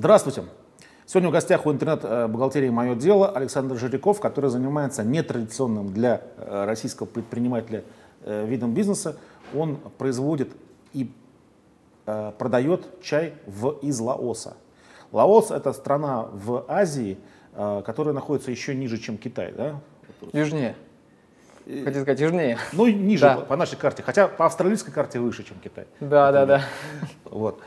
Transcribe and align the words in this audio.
Здравствуйте. 0.00 0.44
Сегодня 1.04 1.28
в 1.28 1.32
гостях 1.32 1.66
у 1.66 1.72
интернет-бухгалтерии 1.72 2.70
«Мое 2.70 2.94
дело» 2.94 3.28
Александр 3.28 3.76
Жиряков, 3.76 4.18
который 4.18 4.48
занимается 4.48 5.04
нетрадиционным 5.04 5.92
для 5.92 6.22
э, 6.38 6.64
российского 6.64 7.06
предпринимателя 7.06 7.84
э, 8.24 8.46
видом 8.46 8.72
бизнеса. 8.72 9.18
Он 9.54 9.76
производит 9.98 10.52
и 10.94 11.12
э, 12.06 12.32
продает 12.38 13.02
чай 13.02 13.34
в, 13.44 13.72
из 13.82 14.00
Лаоса. 14.00 14.56
Лаос– 15.12 15.50
это 15.50 15.74
страна 15.74 16.28
в 16.32 16.64
Азии, 16.66 17.18
которая 17.54 18.14
находится 18.14 18.50
еще 18.50 18.74
ниже, 18.74 18.96
чем 18.96 19.18
Китай. 19.18 19.52
Да? 19.52 19.80
Южнее. 20.32 20.76
Хотите 21.66 22.00
сказать, 22.00 22.20
южнее. 22.20 22.56
Ну, 22.72 22.86
ниже 22.86 23.26
да. 23.26 23.36
по, 23.36 23.54
нашей 23.54 23.76
карте, 23.76 24.02
хотя 24.02 24.28
по 24.28 24.46
австралийской 24.46 24.94
карте 24.94 25.20
выше, 25.20 25.44
чем 25.44 25.58
Китай. 25.62 25.86
Да, 26.00 26.32
да, 26.32 26.46
да. 26.46 26.62
Вот. 27.24 27.60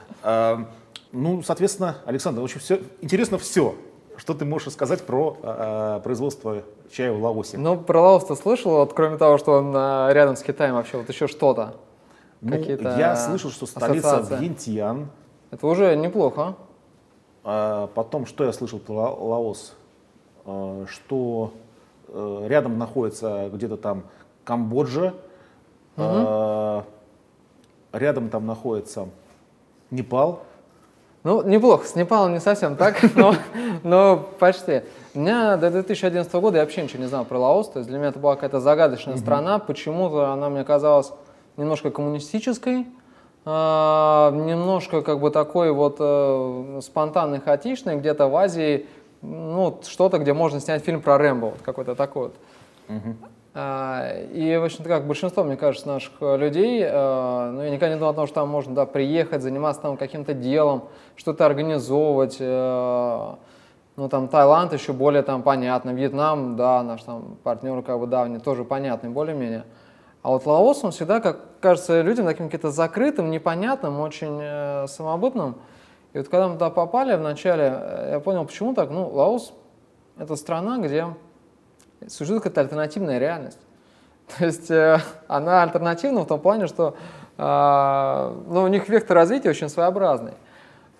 Ну, 1.14 1.44
соответственно, 1.44 1.98
Александр, 2.06 2.42
очень 2.42 2.60
все, 2.60 2.82
интересно 3.02 3.38
все. 3.38 3.76
Что 4.18 4.34
ты 4.34 4.46
можешь 4.46 4.74
сказать 4.74 5.04
про 5.04 5.38
э, 5.42 6.02
производство 6.04 6.64
чая 6.92 7.12
в 7.12 7.22
Лаосе? 7.24 7.58
Ну, 7.58 7.78
про 7.78 8.02
Лаос 8.02 8.26
ты 8.26 8.36
слышал, 8.36 8.72
вот 8.72 8.94
кроме 8.94 9.18
того, 9.18 9.38
что 9.38 9.54
он 9.54 9.74
э, 9.76 10.14
рядом 10.14 10.36
с 10.36 10.42
Китаем 10.42 10.74
вообще, 10.74 10.98
вот 10.98 11.08
еще 11.10 11.28
что-то? 11.28 11.76
Ну, 12.42 12.56
я 12.56 13.16
слышал, 13.16 13.52
что 13.52 13.68
столица 13.68 14.26
Вьентьян. 14.40 15.08
Это 15.52 15.68
уже 15.68 15.96
неплохо. 15.96 16.56
А, 17.44 17.88
потом, 17.94 18.26
что 18.26 18.44
я 18.44 18.52
слышал 18.52 18.80
про 18.80 19.12
Лаос? 19.14 19.76
Что 20.46 21.54
а, 22.10 22.48
рядом 22.48 22.80
находится 22.80 23.50
где-то 23.54 23.78
там 23.78 24.04
Камбоджа, 24.44 25.14
угу. 25.96 26.84
рядом 27.94 28.30
там 28.30 28.48
находится 28.48 29.08
Непал. 29.92 30.44
Ну, 31.24 31.42
неплохо. 31.44 31.88
С 31.88 31.96
Непалом 31.96 32.34
не 32.34 32.40
совсем 32.40 32.76
так, 32.76 33.02
но, 33.16 33.36
но 33.84 34.18
почти. 34.40 34.82
У 35.14 35.20
меня 35.20 35.58
до 35.58 35.72
2011 35.72 36.34
года 36.34 36.58
я 36.58 36.64
вообще 36.64 36.84
ничего 36.84 37.02
не 37.02 37.08
знал 37.08 37.24
про 37.24 37.38
Лаос. 37.38 37.70
То 37.70 37.80
есть 37.80 37.90
для 37.90 37.98
меня 37.98 38.10
это 38.10 38.20
была 38.20 38.36
какая-то 38.36 38.60
загадочная 38.60 39.18
страна. 39.18 39.60
Почему-то 39.60 40.32
она 40.32 40.50
мне 40.50 40.64
казалась 40.64 41.14
немножко 41.56 41.92
коммунистической, 41.92 42.88
э, 43.46 43.50
немножко 43.50 45.02
как 45.02 45.20
бы 45.20 45.30
такой 45.30 45.72
вот 45.72 45.98
э, 46.00 46.80
спонтанной, 46.82 47.40
хаотичной, 47.40 47.98
где-то 47.98 48.28
в 48.28 48.36
Азии, 48.36 48.88
ну, 49.22 49.80
что-то, 49.88 50.18
где 50.18 50.34
можно 50.34 50.60
снять 50.60 50.84
фильм 50.84 51.02
про 51.02 51.18
Рэмбо, 51.18 51.46
вот 51.46 51.62
какой-то 51.62 51.96
такой 51.96 52.24
вот. 52.24 52.36
Угу. 52.90 53.16
И, 53.56 54.58
в 54.60 54.64
общем-то, 54.64 54.90
как 54.90 55.06
большинство, 55.06 55.44
мне 55.44 55.58
кажется, 55.58 55.88
наших 55.88 56.14
э, 56.22 56.38
людей, 56.38 56.82
э, 56.84 57.52
ну, 57.52 57.62
я 57.62 57.70
никогда 57.70 57.90
не 57.90 58.00
думал 58.00 58.10
о 58.10 58.16
том, 58.16 58.26
что 58.26 58.36
там 58.36 58.50
можно 58.50 58.74
да, 58.74 58.88
приехать, 58.88 59.44
заниматься 59.44 59.84
там 59.84 59.96
каким-то 59.96 60.34
делом, 60.34 60.86
что-то 61.16 61.46
организовывать. 61.46 62.38
Э, 62.40 63.36
ну, 63.96 64.10
там, 64.10 64.28
Таиланд 64.28 64.74
еще 64.74 64.92
более 64.92 65.22
там 65.22 65.44
понятно, 65.44 65.92
Вьетнам, 65.92 66.56
да, 66.56 66.82
наш 66.82 67.04
там 67.04 67.38
партнер 67.44 67.84
как 67.84 68.00
бы 68.00 68.08
давний, 68.08 68.40
тоже 68.40 68.64
понятный 68.64 69.12
более-менее. 69.12 69.66
А 70.24 70.30
вот 70.30 70.48
Лаос, 70.48 70.84
он 70.84 70.90
всегда, 70.90 71.20
как 71.20 71.60
кажется 71.60 72.02
людям, 72.02 72.26
таким 72.26 72.48
каким-то 72.48 72.72
закрытым, 72.72 73.30
непонятным, 73.30 74.00
очень 74.00 74.40
э, 74.42 74.88
самобытным. 74.88 75.58
И 76.14 76.18
вот 76.18 76.28
когда 76.28 76.48
мы 76.48 76.54
туда 76.56 76.72
попали 76.72 77.16
вначале, 77.16 78.10
я 78.10 78.20
понял, 78.20 78.46
почему 78.46 78.74
так. 78.74 78.90
Ну, 78.90 79.08
Лаос— 79.10 79.54
это 80.18 80.36
страна, 80.38 80.80
где 80.80 81.06
существует 82.10 82.44
какая-то 82.44 82.62
альтернативная 82.62 83.20
реальность. 83.20 83.60
То 84.38 84.46
есть 84.46 84.72
э, 84.72 85.00
она 85.28 85.64
альтернативна 85.64 86.22
в 86.22 86.28
том 86.28 86.40
плане, 86.40 86.68
что 86.68 86.96
э, 87.38 88.44
ну, 88.48 88.64
у 88.64 88.68
них 88.68 88.90
вектор 88.90 89.16
развития 89.16 89.50
очень 89.50 89.70
своеобразный. 89.70 90.34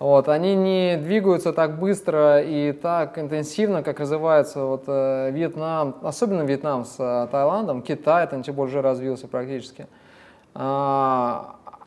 Вот, 0.00 0.28
они 0.28 0.54
не 0.56 0.96
двигаются 0.96 1.52
так 1.52 1.78
быстро 1.78 2.42
и 2.42 2.72
так 2.72 3.16
интенсивно, 3.16 3.82
как 3.82 4.00
развивается 4.00 4.64
вот, 4.64 4.84
э, 4.86 5.30
Вьетнам, 5.30 5.94
особенно 6.02 6.42
Вьетнам 6.42 6.84
с 6.84 6.96
э, 6.98 7.28
Таиландом, 7.30 7.80
Китай 7.80 8.26
там 8.26 8.42
тем 8.42 8.56
более 8.56 8.70
уже 8.70 8.82
развился 8.82 9.28
практически. 9.28 9.86
Э, 10.54 11.42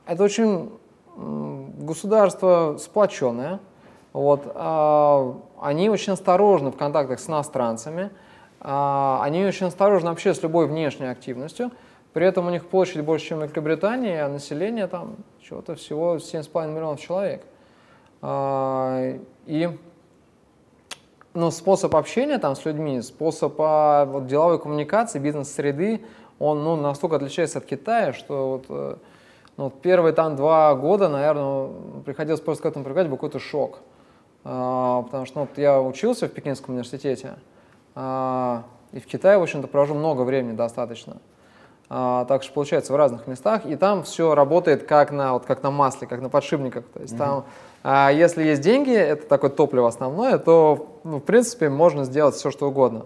это 0.05 0.23
очень 0.23 0.71
государство 1.17 2.77
сплоченное, 2.79 3.59
вот, 4.13 4.41
э, 4.45 5.33
они 5.61 5.89
очень 5.89 6.13
осторожны 6.13 6.71
в 6.71 6.77
контактах 6.77 7.19
с 7.19 7.27
иностранцами, 7.27 8.09
они 8.59 9.45
очень 9.45 9.67
осторожны 9.67 10.09
вообще 10.09 10.33
с 10.33 10.41
любой 10.41 10.67
внешней 10.67 11.07
активностью. 11.07 11.71
При 12.13 12.25
этом 12.25 12.47
у 12.47 12.49
них 12.49 12.65
площадь 12.67 13.01
больше, 13.01 13.27
чем 13.27 13.39
в 13.39 13.43
Великобритании, 13.43 14.17
а 14.17 14.27
население 14.27 14.87
там 14.87 15.17
чего-то 15.41 15.75
всего 15.75 16.15
7,5 16.15 16.73
миллионов 16.73 16.99
человек. 16.99 17.43
А, 18.21 19.17
и 19.45 19.69
ну, 21.33 21.51
способ 21.51 21.95
общения 21.95 22.39
там 22.39 22.55
с 22.55 22.65
людьми, 22.65 23.01
способ 23.01 23.53
а, 23.59 24.05
вот, 24.05 24.25
деловой 24.25 24.59
коммуникации, 24.59 25.19
бизнес-среды, 25.19 26.01
он 26.39 26.63
ну, 26.63 26.75
настолько 26.75 27.17
отличается 27.17 27.59
от 27.59 27.65
Китая, 27.65 28.13
что 28.13 28.49
вот, 28.49 28.65
э, 28.69 28.95
ну, 29.57 29.69
первые 29.69 30.13
там 30.13 30.35
два 30.35 30.73
года, 30.75 31.09
наверное, 31.09 31.69
приходилось 32.05 32.41
просто 32.41 32.63
к 32.63 32.65
этому 32.65 32.85
привыкать, 32.85 33.07
был 33.07 33.17
какой-то 33.17 33.39
шок. 33.39 33.79
Потому 34.43 35.25
что 35.25 35.39
ну, 35.39 35.41
вот, 35.41 35.57
я 35.57 35.81
учился 35.81 36.27
в 36.27 36.31
Пекинском 36.31 36.75
университете, 36.75 37.27
а, 37.27 37.39
и 37.97 38.99
в 38.99 39.05
Китае, 39.05 39.37
в 39.37 39.43
общем-то, 39.43 39.67
провожу 39.67 39.95
много 39.95 40.21
времени 40.21 40.55
достаточно. 40.55 41.17
А, 41.89 42.25
так 42.25 42.43
что 42.43 42.51
получается 42.51 42.91
в 42.91 42.97
разных 42.97 43.27
местах, 43.27 43.65
и 43.65 43.77
там 43.77 44.03
все 44.03 44.35
работает 44.35 44.83
как 44.85 45.11
на, 45.11 45.33
вот, 45.33 45.45
как 45.45 45.63
на 45.63 45.71
масле, 45.71 46.05
как 46.05 46.21
на 46.21 46.29
подшипниках. 46.29 46.83
То 46.93 46.99
есть 46.99 47.13
mm-hmm. 47.13 47.17
там, 47.17 47.45
а, 47.83 48.11
если 48.11 48.43
есть 48.43 48.61
деньги, 48.61 48.93
это 48.93 49.25
такое 49.25 49.49
топливо 49.49 49.87
основное, 49.87 50.37
то, 50.37 50.99
ну, 51.05 51.17
в 51.17 51.23
принципе, 51.23 51.69
можно 51.69 52.03
сделать 52.03 52.35
все, 52.35 52.51
что 52.51 52.67
угодно. 52.67 53.05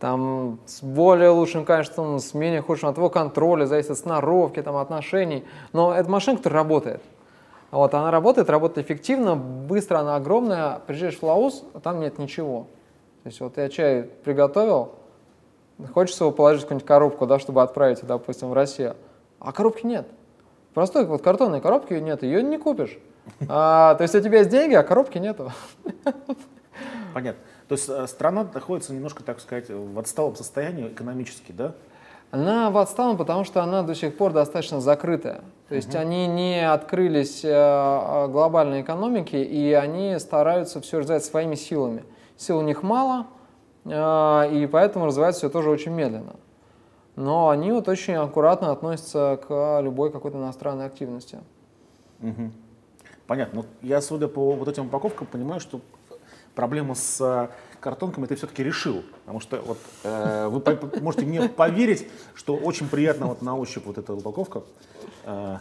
Там 0.00 0.58
с 0.66 0.82
более 0.82 1.30
лучшим 1.30 1.64
качеством, 1.64 2.18
с 2.18 2.34
менее 2.34 2.60
худшим 2.60 2.88
от 2.88 2.96
его 2.96 3.08
контроля, 3.08 3.66
зависит 3.66 3.92
от 3.92 3.98
сноровки, 3.98 4.62
там, 4.62 4.76
отношений. 4.76 5.44
Но 5.72 5.94
это 5.94 6.10
машина, 6.10 6.38
которая 6.38 6.62
работает. 6.62 7.02
Вот, 7.70 7.94
она 7.94 8.10
работает, 8.10 8.50
работает 8.50 8.86
эффективно, 8.86 9.36
быстро, 9.36 9.98
она 9.98 10.16
огромная. 10.16 10.80
Приезжаешь 10.86 11.18
в 11.18 11.22
Лаос, 11.22 11.64
а 11.74 11.80
там 11.80 12.00
нет 12.00 12.18
ничего. 12.18 12.66
То 13.28 13.30
есть 13.30 13.40
вот 13.42 13.58
я 13.58 13.68
чай 13.68 14.04
приготовил, 14.24 14.94
хочется 15.92 16.24
его 16.24 16.32
положить 16.32 16.62
в 16.62 16.64
какую-нибудь 16.64 16.88
коробку, 16.88 17.26
да, 17.26 17.38
чтобы 17.38 17.62
отправить, 17.62 18.00
допустим, 18.02 18.48
в 18.48 18.54
Россию, 18.54 18.96
а 19.38 19.52
коробки 19.52 19.84
нет. 19.84 20.08
Простой 20.72 21.04
вот 21.04 21.20
картонной 21.20 21.60
коробки 21.60 21.92
нет, 21.92 22.22
ее 22.22 22.42
не 22.42 22.56
купишь. 22.56 22.98
А, 23.46 23.96
то 23.96 24.02
есть 24.02 24.14
у 24.14 24.20
тебя 24.22 24.38
есть 24.38 24.48
деньги, 24.48 24.72
а 24.72 24.82
коробки 24.82 25.18
нету. 25.18 25.52
Понятно. 27.12 27.42
То 27.68 27.74
есть 27.74 27.86
э, 27.90 28.06
страна 28.06 28.48
находится 28.54 28.94
немножко, 28.94 29.22
так 29.22 29.40
сказать, 29.40 29.68
в 29.68 29.98
отсталом 29.98 30.34
состоянии 30.34 30.88
экономически, 30.88 31.52
да? 31.52 31.74
Она 32.30 32.70
в 32.70 32.78
отсталом, 32.78 33.18
потому 33.18 33.44
что 33.44 33.62
она 33.62 33.82
до 33.82 33.94
сих 33.94 34.16
пор 34.16 34.32
достаточно 34.32 34.80
закрытая. 34.80 35.42
То 35.68 35.74
есть 35.74 35.90
угу. 35.90 35.98
они 35.98 36.26
не 36.28 36.66
открылись 36.66 37.42
э, 37.44 38.26
глобальной 38.30 38.80
экономике, 38.80 39.42
и 39.42 39.74
они 39.74 40.18
стараются 40.18 40.80
все 40.80 41.00
развивать 41.00 41.26
своими 41.26 41.56
силами 41.56 42.04
сил 42.38 42.58
у 42.58 42.62
них 42.62 42.82
мало, 42.82 43.26
а, 43.84 44.48
и 44.50 44.66
поэтому 44.66 45.04
развивается 45.04 45.40
все 45.40 45.50
тоже 45.50 45.68
очень 45.68 45.92
медленно. 45.92 46.36
Но 47.16 47.50
они 47.50 47.72
вот 47.72 47.88
очень 47.88 48.14
аккуратно 48.14 48.70
относятся 48.70 49.40
к 49.46 49.80
любой 49.82 50.10
какой-то 50.12 50.38
иностранной 50.38 50.86
активности. 50.86 51.38
Угу. 52.22 52.52
Понятно. 53.26 53.62
Но 53.62 53.66
я, 53.86 54.00
судя 54.00 54.28
по 54.28 54.52
вот 54.52 54.68
этим 54.68 54.86
упаковкам, 54.86 55.26
понимаю, 55.26 55.60
что 55.60 55.80
проблему 56.54 56.94
с 56.94 57.20
э, 57.20 57.48
картонками 57.80 58.26
ты 58.26 58.36
все-таки 58.36 58.62
решил. 58.62 59.02
Потому 59.20 59.40
что 59.40 59.60
вот, 59.60 59.78
э, 60.04 60.48
вы 60.48 60.62
можете 61.00 61.26
мне 61.26 61.48
поверить, 61.48 62.08
что 62.34 62.56
очень 62.56 62.88
приятно 62.88 63.26
вот 63.26 63.42
на 63.42 63.56
ощупь 63.56 63.84
вот 63.84 63.98
эта 63.98 64.14
упаковка. 64.14 64.62
Э, 65.24 65.58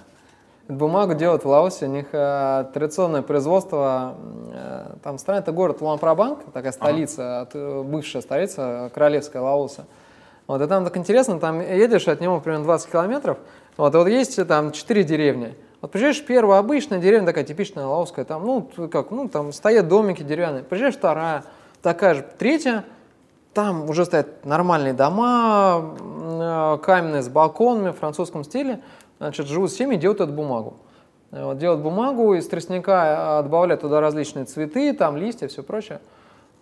Бумагу 0.67 1.13
делают 1.13 1.45
в 1.45 1.47
Лаосе, 1.47 1.85
у 1.85 1.89
них 1.89 2.07
э, 2.11 2.65
традиционное 2.73 3.21
производство, 3.21 4.15
э, 4.53 4.95
там 5.01 5.17
страна, 5.17 5.39
это 5.39 5.53
город 5.53 5.79
Луанпрабанк, 5.79 6.39
такая 6.51 6.73
столица, 6.73 7.41
ага. 7.41 7.49
Э, 7.53 7.83
бывшая 7.83 8.21
столица 8.21 8.91
королевская 8.93 9.41
Лаоса. 9.41 9.85
Вот, 10.45 10.61
и 10.61 10.67
там 10.67 10.83
так 10.83 10.97
интересно, 10.97 11.39
там 11.39 11.61
едешь 11.61 12.07
от 12.09 12.19
него 12.19 12.41
примерно 12.41 12.65
20 12.65 12.91
километров, 12.91 13.37
вот, 13.77 13.95
и 13.95 13.97
вот 13.97 14.07
есть 14.09 14.45
там 14.45 14.73
четыре 14.73 15.05
деревни. 15.05 15.55
Вот 15.79 15.91
приезжаешь 15.91 16.25
первая 16.25 16.59
обычная 16.59 16.99
деревня, 16.99 17.27
такая 17.27 17.45
типичная 17.45 17.85
лаосская, 17.85 18.25
там, 18.25 18.45
ну, 18.45 18.69
как, 18.91 19.11
ну, 19.11 19.29
там 19.29 19.53
стоят 19.53 19.87
домики 19.87 20.23
деревянные. 20.23 20.63
Приезжаешь 20.63 20.95
вторая, 20.95 21.43
такая 21.81 22.15
же, 22.15 22.25
третья, 22.37 22.83
там 23.53 23.89
уже 23.89 24.03
стоят 24.03 24.43
нормальные 24.45 24.93
дома, 24.93 25.95
э, 25.99 26.77
каменные 26.83 27.21
с 27.21 27.29
балконами 27.29 27.91
в 27.91 27.97
французском 27.97 28.43
стиле 28.43 28.81
значит, 29.17 29.47
живут 29.47 29.71
семьи, 29.71 29.97
делают 29.97 30.21
эту 30.21 30.33
бумагу. 30.33 30.77
Э, 31.31 31.45
вот, 31.45 31.57
делают 31.57 31.81
бумагу, 31.81 32.33
из 32.33 32.47
тростника 32.47 33.39
э, 33.39 33.43
добавляют 33.43 33.81
туда 33.81 34.01
различные 34.01 34.45
цветы, 34.45 34.93
там 34.93 35.17
листья, 35.17 35.47
все 35.47 35.63
прочее. 35.63 35.99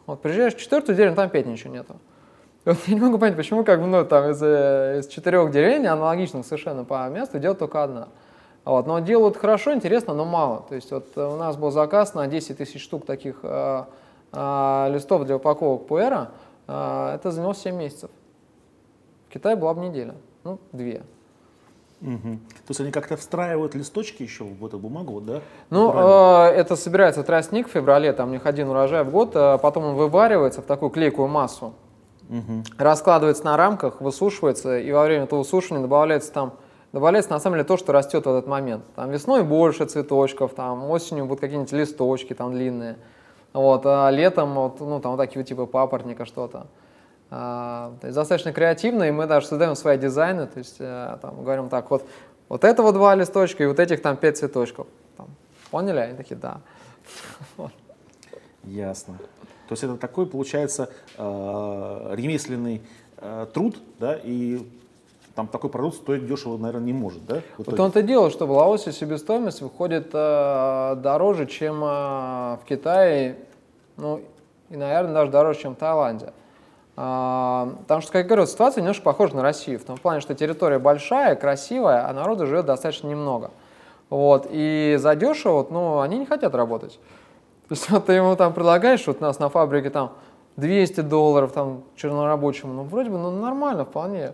Вот, 0.06 0.22
приезжаешь 0.22 0.56
в 0.56 0.60
четвертую 0.60 0.96
деревню, 0.96 1.16
там 1.16 1.28
опять 1.28 1.46
ничего 1.46 1.74
нету. 1.74 1.96
вот, 2.66 2.78
я 2.88 2.96
не 2.96 3.02
могу 3.02 3.18
понять, 3.18 3.36
почему 3.36 3.64
как 3.64 3.82
бы, 3.82 3.88
ну, 3.88 4.06
там 4.06 4.32
из, 4.32 4.42
э, 4.42 5.00
из 5.00 5.08
четырех 5.08 5.52
деревень, 5.52 5.88
аналогичных 5.88 6.46
совершенно 6.46 6.84
по 6.84 7.08
месту, 7.10 7.40
делают 7.40 7.60
только 7.60 7.84
одна. 7.84 8.08
Вот. 8.66 8.88
Но 8.88 9.00
делают 9.00 9.38
хорошо, 9.38 9.74
интересно, 9.74 10.14
но 10.14 10.26
мало. 10.26 10.66
То 10.68 10.76
есть 10.76 10.92
вот 10.92 11.16
у 11.16 11.38
нас 11.38 11.56
был 11.56 11.72
заказ 11.72 12.16
на 12.16 12.28
10 12.28 12.58
тысяч 12.58 12.84
штук 12.84 13.06
таких 13.06 13.40
э, 13.44 13.84
э, 14.34 14.88
листов 14.92 15.26
для 15.26 15.38
упаковок 15.38 15.86
пуэра. 15.88 16.32
Э, 16.68 17.14
это 17.16 17.32
заняло 17.32 17.54
7 17.54 17.76
месяцев. 17.76 18.10
В 19.30 19.34
Китае 19.34 19.56
была 19.56 19.74
бы 19.76 19.82
неделя, 19.82 20.16
ну, 20.44 20.60
две. 20.72 21.04
Угу. 22.02 22.20
То 22.20 22.70
есть 22.70 22.80
они 22.82 22.92
как-то 22.92 23.18
встраивают 23.18 23.74
листочки 23.74 24.24
еще 24.24 24.44
в 24.44 24.66
эту 24.66 24.78
бумагу, 24.78 25.22
да? 25.22 25.42
Ну, 25.70 25.94
э, 25.94 26.52
это 26.52 26.76
собирается 26.76 27.24
тростник 27.24 27.68
в 27.68 27.72
феврале, 27.72 28.12
там 28.14 28.30
у 28.30 28.32
них 28.34 28.46
один 28.46 28.70
урожай 28.70 29.04
в 29.04 29.12
год, 29.12 29.32
а 29.36 29.58
потом 29.58 29.86
он 29.86 29.96
вываривается 29.96 30.62
в 30.62 30.66
такую 30.66 30.90
клейкую 30.92 31.28
массу, 31.28 31.74
угу. 32.30 32.64
раскладывается 32.78 33.46
на 33.46 33.58
рамках, 33.58 34.02
высушивается, 34.02 34.78
и 34.78 34.92
во 34.92 35.04
время 35.04 35.24
этого 35.24 35.40
высушивания 35.40 35.82
добавляется 35.82 36.32
там 36.32 36.54
добавляется 36.92 37.32
на 37.32 37.40
самом 37.40 37.58
деле 37.58 37.66
то, 37.66 37.76
что 37.76 37.92
растет 37.92 38.26
в 38.26 38.30
этот 38.30 38.48
момент. 38.48 38.86
Там 38.96 39.12
весной 39.12 39.44
больше 39.44 39.86
цветочков, 39.86 40.54
там 40.54 40.90
осенью 40.90 41.26
будут 41.26 41.42
какие-нибудь 41.42 41.74
листочки 41.74 42.34
там 42.34 42.54
длинные, 42.54 42.96
вот, 43.52 43.82
а 43.86 44.10
летом 44.10 44.54
вот, 44.54 44.80
ну, 44.80 45.02
там 45.02 45.12
вот 45.12 45.18
такие 45.18 45.44
типа 45.44 45.66
папоротника 45.66 46.24
что-то. 46.24 46.68
А, 47.32 47.94
то 48.02 48.08
есть 48.08 48.16
достаточно 48.16 48.54
креативно, 48.54 49.04
и 49.04 49.12
мы 49.12 49.26
даже 49.26 49.48
создаем 49.48 49.76
свои 49.76 49.98
дизайны, 49.98 50.48
то 50.48 50.60
есть 50.60 50.78
а, 50.80 51.18
там, 51.22 51.44
говорим 51.44 51.70
так, 51.70 51.90
вот, 51.90 52.06
вот 52.50 52.64
этого 52.64 52.94
два 52.94 53.16
листочка 53.16 53.64
и 53.64 53.68
вот 53.68 53.80
этих 53.80 54.02
там 54.02 54.18
пять 54.18 54.38
цветочков. 54.38 54.88
Там, 55.18 55.28
поняли? 55.72 56.00
Они 56.00 56.16
такие, 56.16 56.36
да. 56.36 56.62
Ясно. 58.64 59.18
То 59.68 59.74
есть 59.74 59.84
это 59.84 59.98
такой, 59.98 60.28
получается, 60.28 60.90
э, 61.18 61.22
ремесленный 62.14 62.84
э, 63.18 63.48
труд, 63.52 63.78
да, 64.00 64.20
и 64.24 64.60
там 65.34 65.48
такой 65.48 65.70
продукт 65.70 65.98
стоить 65.98 66.26
дешево, 66.28 66.58
наверное, 66.58 66.86
не 66.86 66.94
может, 66.94 67.26
да? 67.26 67.42
Вот 67.58 67.80
он-то 67.80 68.02
дело, 68.02 68.30
что 68.30 68.46
в 68.46 68.52
Лаосе 68.52 68.92
себестоимость 68.92 69.62
выходит 69.62 70.10
э, 70.14 70.96
дороже, 70.98 71.46
чем 71.46 71.84
э, 71.84 72.58
в 72.58 72.62
Китае, 72.68 73.38
ну, 73.98 74.22
и, 74.70 74.78
наверное, 74.78 75.14
даже 75.14 75.32
дороже, 75.32 75.60
чем 75.60 75.76
в 75.76 75.78
Таиланде. 75.78 76.32
Потому 76.96 78.02
что, 78.02 78.12
как 78.14 78.22
я 78.22 78.24
говорю, 78.24 78.46
ситуация 78.46 78.82
немножко 78.82 79.04
похожа 79.04 79.36
на 79.36 79.42
Россию, 79.42 79.80
в 79.80 79.84
том 79.84 79.98
плане, 79.98 80.22
что 80.22 80.34
территория 80.34 80.80
большая, 80.80 81.36
красивая, 81.36 82.08
а 82.08 82.14
народу 82.14 82.48
живет 82.48 82.66
достаточно 82.66 83.08
немного. 83.08 83.52
Вот, 84.10 84.48
и 84.50 84.96
задешево, 84.98 85.54
вот, 85.54 85.72
ну, 85.72 86.00
они 86.00 86.18
не 86.20 86.26
хотят 86.26 86.56
работать. 86.56 87.00
То 87.68 87.74
есть 87.74 87.90
вот 87.90 88.06
ты 88.06 88.14
ему 88.14 88.36
там 88.38 88.54
предлагаешь, 88.54 89.06
вот 89.08 89.18
у 89.20 89.24
нас 89.24 89.40
на 89.40 89.50
фабрике 89.50 89.90
там 89.90 90.14
200 90.56 91.02
долларов 91.02 91.52
там 91.52 91.84
чернорабочему, 91.98 92.74
ну, 92.74 92.84
вроде 92.84 93.10
бы, 93.10 93.18
ну, 93.18 93.30
нормально, 93.32 93.84
вполне. 93.84 94.32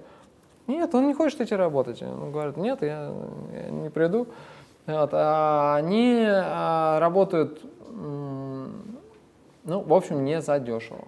Нет, 0.68 0.94
он 0.94 1.08
не 1.08 1.16
хочет 1.16 1.42
идти 1.42 1.56
работать. 1.56 2.04
Он 2.04 2.32
говорит, 2.32 2.58
нет, 2.58 2.84
я, 2.84 3.12
я 3.54 3.70
не 3.72 3.90
приду. 3.90 4.28
Вот, 4.86 5.10
а 5.14 5.76
они 5.78 6.26
а, 6.28 7.00
работают, 7.00 7.60
ну, 7.90 8.70
в 9.64 9.94
общем, 9.94 10.24
не 10.24 10.42
задешево. 10.42 11.06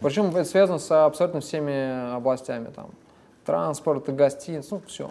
Причем 0.00 0.28
это 0.28 0.44
связано 0.44 0.78
с 0.78 1.06
абсолютно 1.06 1.40
всеми 1.40 2.14
областями, 2.14 2.70
там, 2.74 2.90
транспорт, 3.44 4.08
гостиниц, 4.14 4.70
ну, 4.70 4.82
все. 4.86 5.10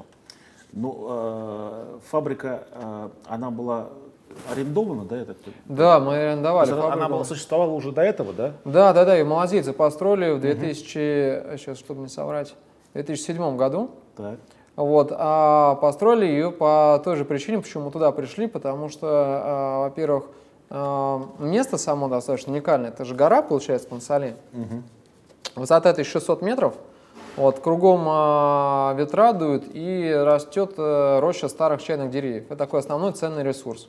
Ну, 0.74 1.08
э, 1.10 1.98
фабрика, 2.10 2.68
э, 2.72 3.10
она 3.26 3.50
была 3.50 3.90
арендована, 4.52 5.06
да, 5.06 5.18
это? 5.18 5.36
Да, 5.66 6.00
мы 6.00 6.18
арендовали. 6.18 6.70
Фабрику. 6.70 6.88
Она 6.92 7.10
была, 7.10 7.24
существовала 7.24 7.72
уже 7.72 7.92
до 7.92 8.02
этого, 8.02 8.34
да? 8.34 8.54
Да, 8.66 8.94
да, 8.94 9.06
да, 9.06 9.20
и 9.20 9.24
малазийцы 9.24 9.74
построили 9.74 10.32
в 10.32 10.42
2000, 10.42 11.48
угу. 11.48 11.58
сейчас, 11.58 11.78
чтобы 11.80 12.02
не 12.02 12.10
соврать, 12.10 12.56
в 12.92 12.94
2007 12.94 13.58
году. 13.58 13.92
Так. 14.16 14.40
Вот, 14.76 15.12
а 15.12 15.76
построили 15.76 16.26
ее 16.26 16.52
по 16.52 17.02
той 17.04 17.16
же 17.16 17.26
причине, 17.26 17.60
почему 17.60 17.86
мы 17.86 17.92
туда 17.92 18.12
пришли, 18.12 18.46
потому 18.46 18.90
что, 18.90 19.08
а, 19.10 19.80
во-первых, 19.86 20.26
место 20.69 21.78
само 21.78 22.08
достаточно 22.10 22.52
уникальное. 22.52 22.90
Это 22.90 23.06
же 23.06 23.16
гора, 23.16 23.42
получается, 23.42 23.88
Пансали. 23.88 24.36
Угу. 24.54 24.84
Высота 25.62 25.92
1600 25.92 26.42
метров. 26.42 26.75
Вот, 27.38 27.60
кругом 27.60 28.02
э, 28.08 28.96
ветра 28.98 29.31
дуют 29.31 29.66
и 29.72 30.12
растет 30.12 30.74
э, 30.78 31.19
роща 31.19 31.48
старых 31.48 31.84
чайных 31.84 32.10
деревьев. 32.10 32.46
Это 32.46 32.56
такой 32.56 32.80
основной 32.80 33.12
ценный 33.12 33.44
ресурс. 33.44 33.88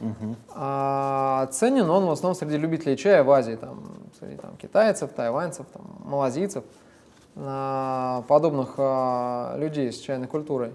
Угу. 0.00 0.34
А, 0.56 1.46
ценен 1.52 1.88
он 1.88 2.06
в 2.06 2.10
основном 2.10 2.34
среди 2.34 2.56
любителей 2.56 2.96
чая 2.96 3.22
в 3.22 3.30
Азии, 3.30 3.54
там, 3.54 3.80
среди 4.18 4.36
там, 4.36 4.56
китайцев, 4.56 5.10
тайваньцев, 5.12 5.66
там, 5.72 5.82
малазийцев, 6.04 6.64
э, 7.36 8.22
подобных 8.26 8.74
э, 8.76 9.54
людей 9.58 9.92
с 9.92 10.00
чайной 10.00 10.26
культурой. 10.26 10.72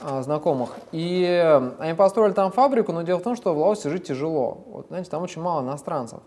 А, 0.00 0.22
знакомых. 0.22 0.70
И 0.92 1.60
они 1.78 1.94
построили 1.94 2.32
там 2.32 2.52
фабрику, 2.52 2.92
но 2.92 3.02
дело 3.02 3.18
в 3.18 3.22
том, 3.22 3.34
что 3.34 3.52
в 3.52 3.58
Лаосе 3.58 3.90
жить 3.90 4.04
тяжело. 4.06 4.58
Вот, 4.68 4.86
знаете, 4.88 5.10
там 5.10 5.22
очень 5.22 5.42
мало 5.42 5.62
иностранцев. 5.62 6.20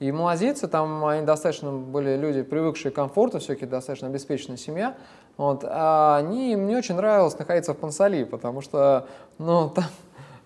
И 0.00 0.10
малазийцы, 0.10 0.66
там 0.66 1.04
они 1.04 1.24
достаточно 1.24 1.70
были 1.70 2.16
люди, 2.16 2.42
привыкшие 2.42 2.90
к 2.90 2.96
комфорту, 2.96 3.38
все-таки 3.38 3.66
достаточно 3.66 4.08
обеспеченная 4.08 4.56
семья. 4.56 4.96
Вот, 5.36 5.64
а 5.64 6.16
они, 6.18 6.52
им 6.52 6.66
не 6.66 6.76
очень 6.76 6.96
нравилось 6.96 7.38
находиться 7.38 7.74
в 7.74 7.76
Пансали, 7.76 8.24
потому 8.24 8.60
что, 8.60 9.06
ну, 9.38 9.70
там, 9.70 9.84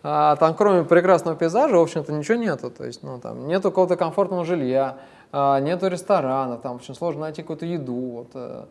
а, 0.02 0.36
там 0.36 0.54
кроме 0.54 0.84
прекрасного 0.84 1.36
пейзажа, 1.36 1.76
в 1.76 1.80
общем-то, 1.82 2.12
ничего 2.12 2.36
нету. 2.36 2.70
То 2.70 2.84
есть, 2.84 3.02
ну, 3.02 3.18
там 3.18 3.48
нету 3.48 3.70
какого-то 3.70 3.96
комфортного 3.96 4.44
жилья, 4.44 4.98
а, 5.32 5.58
нету 5.60 5.88
ресторана, 5.88 6.58
там 6.58 6.76
очень 6.76 6.94
сложно 6.94 7.22
найти 7.22 7.40
какую-то 7.40 7.64
еду. 7.64 7.94
Вот, 7.94 8.28
э, 8.34 8.64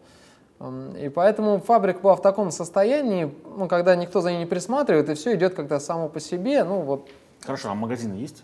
и 0.99 1.09
поэтому 1.09 1.59
фабрика 1.59 1.99
была 1.99 2.15
в 2.15 2.21
таком 2.21 2.49
состоянии, 2.51 3.31
ну, 3.55 3.67
когда 3.67 3.95
никто 3.95 4.21
за 4.21 4.31
ней 4.31 4.39
не 4.39 4.45
присматривает, 4.45 5.09
и 5.09 5.13
все 5.13 5.35
идет 5.35 5.53
как-то 5.53 5.79
само 5.79 6.09
по 6.09 6.19
себе. 6.19 6.63
Ну, 6.63 6.81
вот. 6.81 7.07
Хорошо, 7.45 7.69
а 7.69 7.75
магазины 7.75 8.15
есть? 8.15 8.43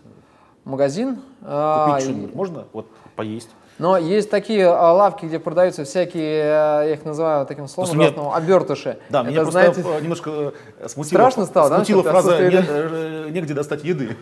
Магазин? 0.64 1.16
Купить 1.16 1.24
а, 1.42 1.98
что-нибудь 2.00 2.32
и... 2.32 2.36
можно? 2.36 2.64
Вот 2.72 2.86
поесть? 3.16 3.50
Но 3.78 3.98
есть 3.98 4.30
такие 4.30 4.66
а, 4.66 4.92
лавки, 4.92 5.26
где 5.26 5.40
продаются 5.40 5.84
всякие, 5.84 6.36
я 6.38 6.84
их 6.92 7.04
называю 7.04 7.44
таким 7.44 7.66
словом, 7.66 7.98
нет. 7.98 8.14
обертыши. 8.16 8.98
Да, 9.08 9.22
Это, 9.22 9.30
меня 9.30 9.40
просто 9.42 9.72
знаете, 9.72 10.02
немножко 10.02 10.30
э, 10.78 10.88
смутило, 10.88 11.18
страшно 11.18 11.46
стало, 11.46 11.74
смутила 11.74 12.04
да, 12.04 12.10
фраза 12.12 12.38
не, 12.38 12.64
э, 12.66 13.28
«негде 13.30 13.52
достать 13.52 13.82
еды». 13.82 14.16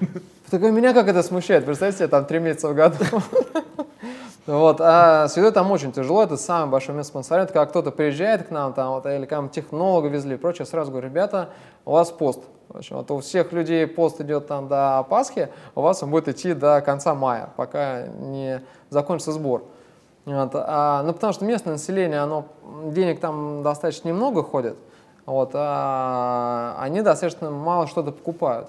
Так 0.50 0.62
меня 0.62 0.94
как 0.94 1.08
это 1.08 1.22
смущает? 1.22 1.66
Представьте, 1.66 2.08
там 2.08 2.24
три 2.24 2.38
месяца 2.38 2.68
в 2.68 2.74
году. 2.74 2.96
Вот, 4.44 4.80
а 4.80 5.28
с 5.28 5.52
там 5.52 5.70
очень 5.70 5.92
тяжело, 5.92 6.24
это 6.24 6.36
самое 6.36 6.66
большое 6.68 6.96
место 6.96 7.10
спонсорирования. 7.10 7.52
Когда 7.52 7.66
кто-то 7.66 7.92
приезжает 7.92 8.48
к 8.48 8.50
нам, 8.50 8.72
там, 8.72 8.94
вот, 8.94 9.06
или 9.06 9.24
к 9.24 9.30
нам 9.30 9.48
технолога 9.48 10.08
везли 10.08 10.34
и 10.34 10.38
прочее, 10.38 10.66
сразу 10.66 10.90
говорю, 10.90 11.08
ребята, 11.08 11.50
у 11.84 11.92
вас 11.92 12.10
пост. 12.10 12.42
В 12.68 12.78
общем, 12.78 12.96
вот 12.96 13.10
у 13.12 13.20
всех 13.20 13.52
людей 13.52 13.86
пост 13.86 14.20
идет 14.20 14.48
там 14.48 14.66
до 14.66 15.06
Пасхи, 15.08 15.48
у 15.76 15.82
вас 15.82 16.02
он 16.02 16.10
будет 16.10 16.28
идти 16.28 16.54
до 16.54 16.80
конца 16.80 17.14
мая, 17.14 17.50
пока 17.56 18.08
не 18.08 18.62
закончится 18.90 19.30
сбор. 19.30 19.62
Вот, 20.24 20.50
а, 20.54 21.04
ну, 21.04 21.12
потому 21.12 21.32
что 21.32 21.44
местное 21.44 21.74
население, 21.74 22.18
оно, 22.18 22.46
денег 22.86 23.20
там 23.20 23.62
достаточно 23.62 24.08
немного 24.08 24.42
ходит, 24.42 24.76
вот, 25.24 25.50
а 25.54 26.76
они 26.80 27.02
достаточно 27.02 27.50
мало 27.50 27.86
что-то 27.86 28.10
покупают. 28.10 28.68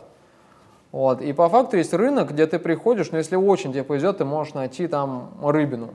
Вот. 0.94 1.22
И 1.22 1.34
по 1.34 1.50
факту 1.50 1.76
есть 1.78 1.92
рынок, 1.92 2.32
где 2.32 2.46
ты 2.46 2.60
приходишь, 2.60 3.10
но 3.12 3.18
если 3.18 3.36
очень 3.36 3.74
тебе 3.74 3.84
повезет, 3.84 4.20
ты 4.20 4.26
можешь 4.26 4.54
найти 4.54 4.88
там 4.88 5.32
рыбину, 5.42 5.90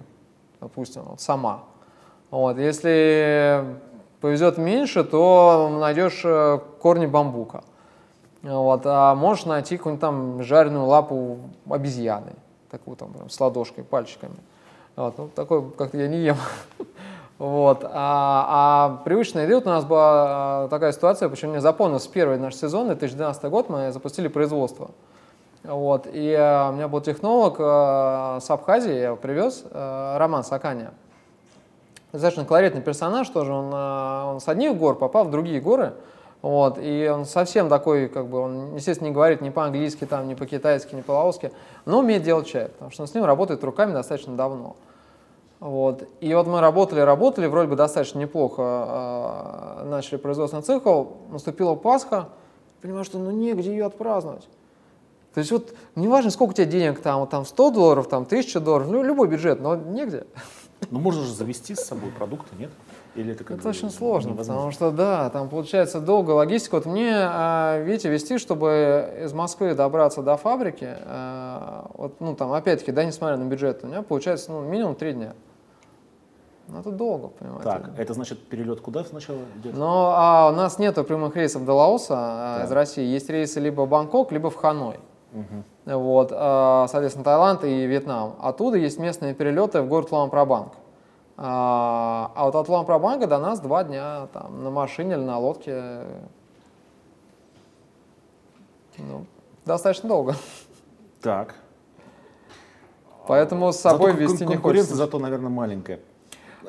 допустим, 0.61 1.02
вот 1.07 1.21
сама. 1.21 1.61
Вот. 2.33 2.59
Если 2.59 3.64
повезет 4.21 4.59
меньше, 4.59 5.05
то 5.05 5.69
найдешь 5.81 6.23
э, 6.25 6.59
корни 6.81 7.07
бамбука. 7.07 7.62
Вот. 8.43 8.83
А 8.87 9.14
можешь 9.14 9.45
найти 9.45 9.76
какую-нибудь 9.76 10.00
там 10.00 10.43
жареную 10.43 10.85
лапу 10.85 11.38
обезьяны, 11.71 12.33
такую 12.69 12.97
там 12.97 13.31
с 13.31 13.38
ладошкой, 13.38 13.85
пальчиками. 13.85 14.35
Вот. 14.97 15.17
Ну, 15.17 15.28
такой 15.28 15.71
как-то 15.71 15.97
я 15.97 16.09
не 16.09 16.19
ем. 16.25 16.37
Вот. 17.38 17.85
А, 17.85 18.99
а 19.07 19.09
идея, 19.09 19.54
вот 19.54 19.66
у 19.66 19.71
нас 19.71 19.85
была 19.85 20.64
а, 20.64 20.68
такая 20.68 20.90
ситуация, 20.92 21.28
почему 21.28 21.52
мне 21.52 21.61
запомнилось 21.61 22.07
первый 22.09 22.37
наш 22.37 22.57
сезон, 22.57 22.88
2012 22.88 23.45
год, 23.45 23.68
мы 23.68 23.92
запустили 23.92 24.26
производство. 24.26 24.90
Вот. 25.62 26.09
И 26.12 26.35
а, 26.37 26.71
у 26.71 26.73
меня 26.73 26.88
был 26.88 27.00
технолог 27.00 27.57
а, 27.61 28.40
с 28.40 28.50
Абхазии, 28.50 28.92
я 28.92 29.04
его 29.07 29.16
привез, 29.16 29.64
а, 29.71 30.18
Роман 30.18 30.42
Саканя. 30.42 30.92
Достаточно 32.11 32.45
колоритный 32.45 32.80
персонаж 32.80 33.28
тоже, 33.28 33.52
он, 33.52 33.71
а, 33.73 34.33
он 34.33 34.40
с 34.40 34.49
одних 34.49 34.76
гор 34.76 34.97
попал 34.97 35.25
в 35.25 35.30
другие 35.30 35.61
горы, 35.61 35.92
вот, 36.42 36.78
и 36.80 37.09
он 37.12 37.25
совсем 37.25 37.68
такой, 37.68 38.09
как 38.09 38.26
бы, 38.26 38.38
он, 38.40 38.75
естественно, 38.75 39.09
не 39.09 39.14
говорит 39.14 39.42
ни 39.42 39.50
по-английски, 39.50 40.07
там, 40.07 40.26
ни 40.26 40.35
по-китайски, 40.35 40.95
ни 40.95 41.02
по-лаоски, 41.02 41.52
но 41.85 42.00
умеет 42.00 42.23
делать 42.23 42.49
чай, 42.49 42.68
потому 42.68 42.90
что 42.90 43.02
он 43.02 43.09
с 43.09 43.14
ним 43.14 43.25
работает 43.25 43.62
руками 43.62 43.92
достаточно 43.92 44.35
давно. 44.35 44.75
Вот. 45.61 46.09
И 46.21 46.33
вот 46.35 46.47
мы 46.47 46.61
работали, 46.61 47.00
работали, 47.00 47.47
вроде 47.47 47.69
бы 47.69 47.77
достаточно 47.77 48.19
неплохо 48.19 48.62
э, 48.62 49.85
начали 49.87 50.17
производственный 50.17 50.62
цикл, 50.62 51.05
наступила 51.31 51.75
Пасха, 51.75 52.29
понимаю, 52.81 53.05
что 53.05 53.19
ну 53.19 53.31
негде 53.33 53.71
ее 53.71 53.87
отпраздновать. 53.87 54.49
То 55.35 55.41
есть 55.41 55.50
вот 55.50 55.75
неважно, 55.97 56.31
сколько 56.31 56.50
у 56.50 56.55
тебя 56.55 56.67
денег, 56.67 57.00
там, 57.00 57.27
там 57.27 57.45
100 57.45 57.71
долларов, 57.71 58.09
там 58.09 58.23
1000 58.23 58.61
долларов, 58.61 58.88
ну, 58.88 59.03
любой 59.03 59.29
бюджет, 59.29 59.61
но 59.61 59.77
негде. 59.77 60.27
Ну, 60.91 61.00
можно 61.00 61.23
же 61.23 61.33
завести 61.33 61.75
с 61.75 61.81
собой 61.81 62.11
продукты, 62.11 62.55
нет? 62.57 62.71
Или 63.17 63.33
это, 63.33 63.53
это 63.53 63.69
очень 63.69 63.91
сложно, 63.91 64.31
невозможно? 64.31 64.55
потому 64.55 64.71
что, 64.71 64.91
да, 64.93 65.29
там 65.31 65.49
получается 65.49 66.00
долго 66.00 66.31
логистика. 66.31 66.77
Вот 66.77 66.87
мне, 66.87 67.12
а, 67.15 67.83
видите, 67.83 68.09
вести, 68.09 68.38
чтобы 68.38 69.12
из 69.25 69.33
Москвы 69.33 69.75
добраться 69.75 70.23
до 70.23 70.37
фабрики, 70.37 70.88
а, 70.88 71.91
вот, 71.95 72.21
ну, 72.21 72.37
там, 72.37 72.53
опять-таки, 72.53 72.93
да, 72.93 73.05
несмотря 73.05 73.37
на 73.37 73.45
бюджет, 73.45 73.81
у 73.83 73.88
меня 73.88 74.03
получается, 74.03 74.53
ну, 74.53 74.62
минимум 74.62 74.95
три 74.95 75.15
дня. 75.15 75.35
Ну, 76.69 76.81
это 76.81 76.91
долго, 76.91 77.29
понимаете. 77.29 77.65
Так, 77.65 77.99
это 77.99 78.13
значит 78.13 78.47
перелет 78.47 78.83
куда 78.83 79.03
сначала 79.03 79.39
идет? 79.57 79.75
Ну, 79.75 79.87
а 79.87 80.51
у 80.53 80.55
нас 80.55 80.79
нет 80.79 80.95
прямых 81.07 81.35
рейсов 81.35 81.65
до 81.65 81.73
Лаоса 81.73 82.15
а, 82.15 82.65
из 82.65 82.71
России. 82.71 83.05
Есть 83.05 83.31
рейсы 83.31 83.59
либо 83.59 83.83
в 83.83 83.89
Бангкок, 83.89 84.33
либо 84.33 84.51
в 84.51 84.57
Ханой. 84.57 85.01
Угу. 85.33 85.97
Вот, 85.99 86.31
а, 86.31 86.87
соответственно, 86.89 87.25
Таиланд 87.25 87.65
и 87.65 87.87
Вьетнам. 87.87 88.35
Оттуда 88.41 88.77
есть 88.77 88.99
местные 88.99 89.33
перелеты 89.33 89.81
в 89.81 89.89
город 89.89 90.11
Луан-Прабанк. 90.13 90.73
А, 91.39 92.33
а 92.35 92.45
вот 92.45 92.55
от 92.55 92.69
Луан-Прабанка 92.69 93.27
до 93.27 93.39
нас 93.39 93.61
два 93.61 93.85
дня 93.85 94.29
там, 94.35 94.63
на 94.63 94.71
машине 94.71 95.15
или 95.15 95.23
на 95.23 95.39
лодке. 95.39 96.03
Ну, 98.99 99.25
достаточно 99.65 100.09
долго. 100.09 100.35
Так. 101.23 101.55
Поэтому 103.27 103.73
с 103.73 103.77
собой 103.77 104.13
зато 104.13 104.23
вести 104.23 104.47
не 104.47 104.57
хочется. 104.57 104.97
зато, 104.97 105.19
наверное, 105.19 105.51
маленькая 105.51 106.01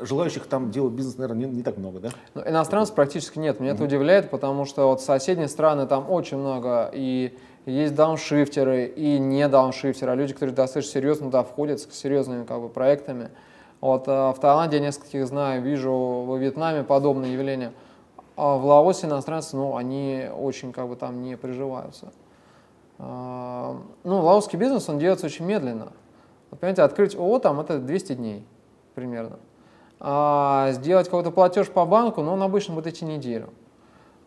желающих 0.02 0.46
там 0.46 0.72
делать 0.72 0.94
бизнес, 0.94 1.18
наверное, 1.18 1.48
не, 1.48 1.58
не 1.58 1.64
так 1.64 1.78
много, 1.78 2.00
да? 2.00 2.10
Ну, 2.34 2.42
иностранцев 2.46 2.96
практически 2.96 3.40
нет. 3.40 3.60
Меня 3.60 3.72
mm-hmm. 3.72 3.76
это 3.76 3.84
удивляет, 3.84 4.30
потому 4.30 4.66
что 4.66 4.88
вот 4.88 5.02
соседние 5.02 5.48
страны 5.48 5.88
там 5.88 6.10
очень 6.10 6.38
много, 6.38 6.90
и 6.94 7.38
есть 7.66 7.96
дауншифтеры, 7.96 8.86
и 8.86 9.20
не 9.20 9.48
дауншифтеры, 9.48 10.12
а 10.12 10.16
люди, 10.16 10.34
которые 10.34 10.56
достаточно 10.56 10.92
серьезно 10.92 11.26
туда 11.28 11.44
входят 11.44 11.80
с 11.80 11.92
серьезными 11.92 12.46
как 12.46 12.62
бы, 12.62 12.70
проектами. 12.70 13.30
Вот 13.82 14.06
а 14.08 14.34
в 14.34 14.40
Таиланде 14.40 14.78
я 14.78 14.84
нескольких 14.84 15.26
знаю, 15.28 15.62
вижу 15.62 15.92
во 15.92 16.38
Вьетнаме 16.38 16.84
подобные 16.84 17.34
явления. 17.34 17.72
А 18.36 18.58
в 18.58 18.66
Лаосе 18.66 19.08
иностранцы, 19.08 19.56
ну, 19.56 19.76
они 19.76 20.28
очень 20.34 20.72
как 20.72 20.88
бы 20.88 20.96
там 20.96 21.22
не 21.22 21.36
приживаются. 21.38 22.12
А, 22.98 23.78
ну, 24.04 24.22
лаосский 24.22 24.60
бизнес, 24.60 24.90
он 24.90 25.00
делается 25.00 25.26
очень 25.26 25.46
медленно. 25.46 25.94
Вот, 26.52 26.60
понимаете, 26.60 26.82
открыть 26.82 27.16
ООО 27.16 27.40
там 27.40 27.60
это 27.60 27.80
200 27.80 28.14
дней 28.14 28.46
примерно 28.94 29.40
сделать 30.00 31.06
какой-то 31.08 31.32
платеж 31.32 31.68
по 31.68 31.86
банку, 31.86 32.22
но 32.22 32.34
он 32.34 32.42
обычно 32.42 32.74
будет 32.74 32.88
идти 32.88 33.06
неделю. 33.06 33.50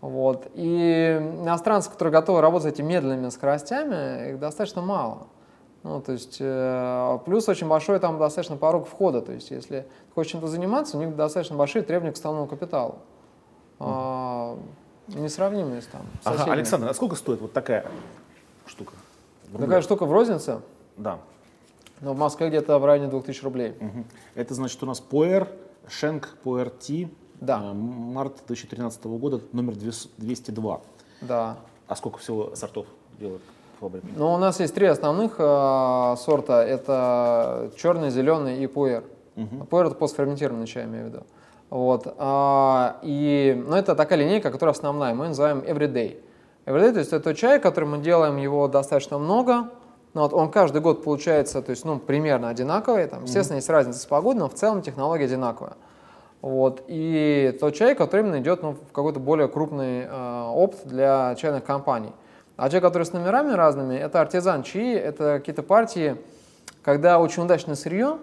Вот. 0.02 0.48
И 0.54 1.18
иностранцы, 1.40 1.88
которые 1.88 2.12
готовы 2.12 2.40
работать 2.40 2.74
этими 2.74 2.88
медленными 2.88 3.28
скоростями, 3.30 4.30
их 4.30 4.38
достаточно 4.38 4.82
мало. 4.82 5.28
Ну, 5.84 6.00
то 6.00 6.12
есть, 6.12 6.36
э, 6.40 7.18
плюс 7.24 7.48
очень 7.48 7.68
большой 7.68 7.98
там 7.98 8.18
достаточно 8.18 8.56
порог 8.56 8.86
входа. 8.86 9.20
То 9.20 9.32
есть, 9.32 9.50
если 9.50 9.80
ты 9.80 10.14
хочешь 10.14 10.32
чем-то 10.32 10.46
заниматься, 10.46 10.96
у 10.96 11.00
них 11.00 11.16
достаточно 11.16 11.56
большие 11.56 11.82
требования 11.82 12.12
к 12.12 12.16
основному 12.16 12.46
капиталу. 12.46 12.96
А, 13.78 14.56
несравнимые 15.08 15.82
с 15.82 15.86
там. 15.86 16.02
Ага, 16.24 16.52
Александр, 16.52 16.88
а 16.88 16.94
сколько 16.94 17.16
стоит 17.16 17.40
вот 17.40 17.52
такая 17.52 17.86
штука? 18.66 18.92
Такая 19.58 19.82
штука 19.82 20.06
в 20.06 20.12
рознице? 20.12 20.60
Да. 20.96 21.18
Ну, 22.02 22.12
в 22.12 22.18
Москве 22.18 22.48
где-то 22.48 22.78
в 22.78 22.84
районе 22.84 23.08
2000 23.08 23.44
рублей. 23.44 23.70
Угу. 23.80 24.04
Это 24.34 24.54
значит 24.54 24.82
у 24.82 24.86
нас 24.86 25.00
Пуэр, 25.00 25.48
Шенк 25.88 26.28
Пуэр 26.42 26.68
Ти, 26.70 27.08
да. 27.40 27.60
Э, 27.62 27.72
март 27.72 28.34
2013 28.46 29.04
года, 29.04 29.40
номер 29.52 29.74
202. 29.74 30.80
Да. 31.22 31.56
А 31.86 31.96
сколько 31.96 32.18
всего 32.18 32.54
сортов 32.54 32.86
делают 33.18 33.42
фабрика? 33.80 34.06
Ну, 34.16 34.32
у 34.32 34.38
нас 34.38 34.60
есть 34.60 34.74
три 34.74 34.86
основных 34.86 35.36
э, 35.38 36.14
сорта. 36.18 36.64
Это 36.64 37.70
черный, 37.76 38.10
зеленый 38.10 38.62
и 38.62 38.66
пуэр. 38.66 39.04
Угу. 39.36 39.66
Пуэр– 39.66 39.86
это 39.88 39.94
постферментированный 39.94 40.66
чай, 40.66 40.84
имею 40.84 41.04
в 41.04 41.08
виду. 41.08 41.22
Вот. 41.70 42.14
А, 42.18 42.98
и, 43.02 43.62
ну, 43.66 43.76
это 43.76 43.94
такая 43.94 44.18
линейка, 44.18 44.50
которая 44.50 44.74
основная. 44.74 45.14
Мы 45.14 45.28
называем 45.28 45.60
everyday. 45.60 46.20
Everyday, 46.66 46.92
то 46.92 46.98
есть 46.98 47.12
это 47.12 47.34
чай, 47.34 47.58
который 47.60 47.86
мы 47.88 47.98
делаем 47.98 48.36
его 48.36 48.68
достаточно 48.68 49.18
много, 49.18 49.52
но 49.54 49.70
ну, 50.14 50.22
вот 50.22 50.32
он 50.32 50.50
каждый 50.50 50.82
год 50.82 51.02
получается, 51.02 51.62
то 51.62 51.70
есть, 51.70 51.84
ну, 51.84 51.98
примерно 51.98 52.48
одинаковый. 52.48 53.06
Там, 53.06 53.24
естественно, 53.24 53.56
mm-hmm. 53.56 53.60
есть 53.60 53.68
разница 53.70 53.98
с 54.00 54.06
погодой, 54.06 54.40
но 54.40 54.48
в 54.48 54.54
целом 54.54 54.82
технология 54.82 55.24
одинаковая. 55.24 55.74
Вот. 56.42 56.82
И 56.88 57.56
тот 57.60 57.74
чай, 57.74 57.94
который 57.94 58.22
именно 58.22 58.40
идет 58.40 58.62
ну, 58.62 58.72
в 58.72 58.92
какой-то 58.92 59.20
более 59.20 59.48
крупный 59.48 60.02
э, 60.02 60.50
опт 60.50 60.86
для 60.86 61.34
чайных 61.36 61.64
компаний. 61.64 62.12
А 62.56 62.68
чай, 62.68 62.80
который 62.80 63.04
с 63.04 63.12
номерами 63.12 63.52
разными, 63.52 63.94
это 63.94 64.20
артизан 64.20 64.64
чаи, 64.64 64.94
это 64.94 65.38
какие-то 65.38 65.62
партии, 65.62 66.16
когда 66.82 67.18
очень 67.18 67.44
удачное 67.44 67.76
сырье 67.76 68.18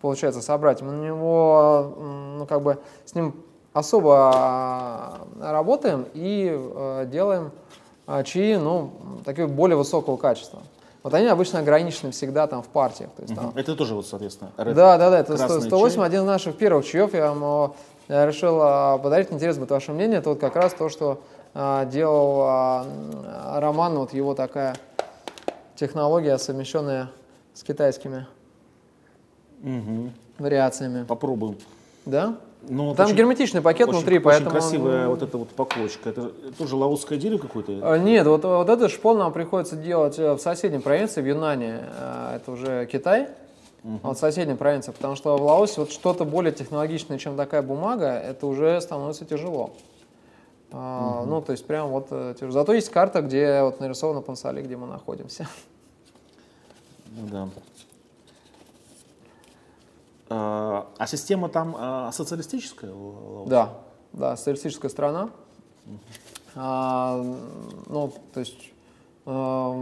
получается 0.00 0.40
собрать, 0.40 0.82
мы 0.82 0.92
на 0.92 1.04
него, 1.04 1.94
ну, 2.38 2.46
как 2.46 2.62
бы, 2.62 2.78
с 3.04 3.14
ним 3.14 3.34
особо 3.72 4.32
а, 4.34 5.26
работаем 5.40 6.06
и 6.14 6.50
э, 6.50 7.06
делаем 7.08 7.52
э, 8.06 8.24
чаи, 8.24 8.56
ну, 8.56 8.90
такие 9.24 9.46
более 9.46 9.76
высокого 9.76 10.16
качества. 10.16 10.60
Вот 11.02 11.14
они 11.14 11.26
обычно 11.26 11.60
ограничены 11.60 12.12
всегда 12.12 12.46
там 12.46 12.62
в 12.62 12.68
партиях. 12.68 13.10
То 13.16 13.22
есть, 13.22 13.34
там... 13.34 13.52
Это 13.56 13.74
тоже 13.74 13.94
вот, 13.94 14.06
соответственно, 14.06 14.52
Red, 14.58 14.74
Да, 14.74 14.98
да, 14.98 15.10
да, 15.10 15.18
это 15.20 15.36
108, 15.36 15.96
чай. 15.96 16.06
один 16.06 16.20
из 16.22 16.26
наших 16.26 16.56
первых 16.56 16.84
чаев. 16.84 17.14
Я 17.14 17.32
вам 17.32 17.74
я 18.10 18.26
решил 18.26 18.58
а, 18.60 18.98
подарить, 18.98 19.30
интересно 19.30 19.60
будет 19.60 19.70
ваше 19.70 19.92
мнение. 19.92 20.18
Это 20.18 20.30
вот 20.30 20.40
как 20.40 20.56
раз 20.56 20.74
то, 20.74 20.88
что 20.88 21.22
а, 21.54 21.84
делал 21.84 22.40
а, 22.42 23.60
Роман, 23.60 23.96
вот 23.96 24.12
его 24.12 24.34
такая 24.34 24.74
технология, 25.76 26.36
совмещенная 26.36 27.10
с 27.54 27.62
китайскими 27.62 28.26
угу. 29.62 30.10
вариациями. 30.38 31.04
Попробуем. 31.04 31.56
Да? 32.04 32.36
Ну, 32.68 32.94
Там 32.94 33.06
очень, 33.06 33.16
герметичный 33.16 33.62
пакет 33.62 33.88
очень, 33.88 33.98
внутри, 33.98 34.16
очень 34.16 34.24
поэтому... 34.24 34.50
красивая 34.50 35.08
вот 35.08 35.22
эта 35.22 35.38
вот 35.38 35.48
пакочка. 35.48 36.10
Это 36.10 36.30
тоже 36.58 36.76
лаосское 36.76 37.18
дерево 37.18 37.38
какое-то? 37.38 37.80
А, 37.82 37.98
нет, 37.98 38.26
вот, 38.26 38.44
вот 38.44 38.68
этот 38.68 38.90
шпон 38.90 39.18
нам 39.18 39.32
приходится 39.32 39.76
делать 39.76 40.18
э, 40.18 40.34
в 40.34 40.38
соседней 40.38 40.78
провинции, 40.78 41.22
в 41.22 41.26
Юнане. 41.26 41.80
Э, 41.96 42.36
это 42.36 42.52
уже 42.52 42.86
Китай. 42.86 43.28
Угу. 43.82 44.00
Вот 44.02 44.18
соседняя 44.18 44.56
провинция, 44.56 44.92
потому 44.92 45.16
что 45.16 45.36
в 45.36 45.42
Лаосе 45.42 45.80
вот 45.80 45.90
что-то 45.90 46.24
более 46.24 46.52
технологичное, 46.52 47.18
чем 47.18 47.36
такая 47.36 47.62
бумага, 47.62 48.08
это 48.08 48.46
уже 48.46 48.80
становится 48.80 49.24
тяжело. 49.24 49.62
Угу. 49.62 49.72
А, 50.72 51.24
ну, 51.26 51.40
то 51.40 51.52
есть 51.52 51.66
прям 51.66 51.88
вот 51.88 52.08
э, 52.10 52.34
тяжело. 52.34 52.52
Зато 52.52 52.74
есть 52.74 52.90
карта, 52.90 53.22
где 53.22 53.62
вот 53.62 53.80
нарисована 53.80 54.20
Пансали, 54.20 54.62
где 54.62 54.76
мы 54.76 54.86
находимся. 54.86 55.48
Ну 57.10 57.26
да. 57.28 57.48
А, 60.32 60.86
система 61.06 61.48
там 61.48 61.74
а, 61.76 62.12
социалистическая? 62.12 62.92
Да, 63.46 63.70
да, 64.12 64.36
социалистическая 64.36 64.88
страна. 64.88 65.30
А, 66.54 67.20
ну, 67.88 68.12
то 68.32 68.40
есть... 68.40 68.70
А, 69.26 69.72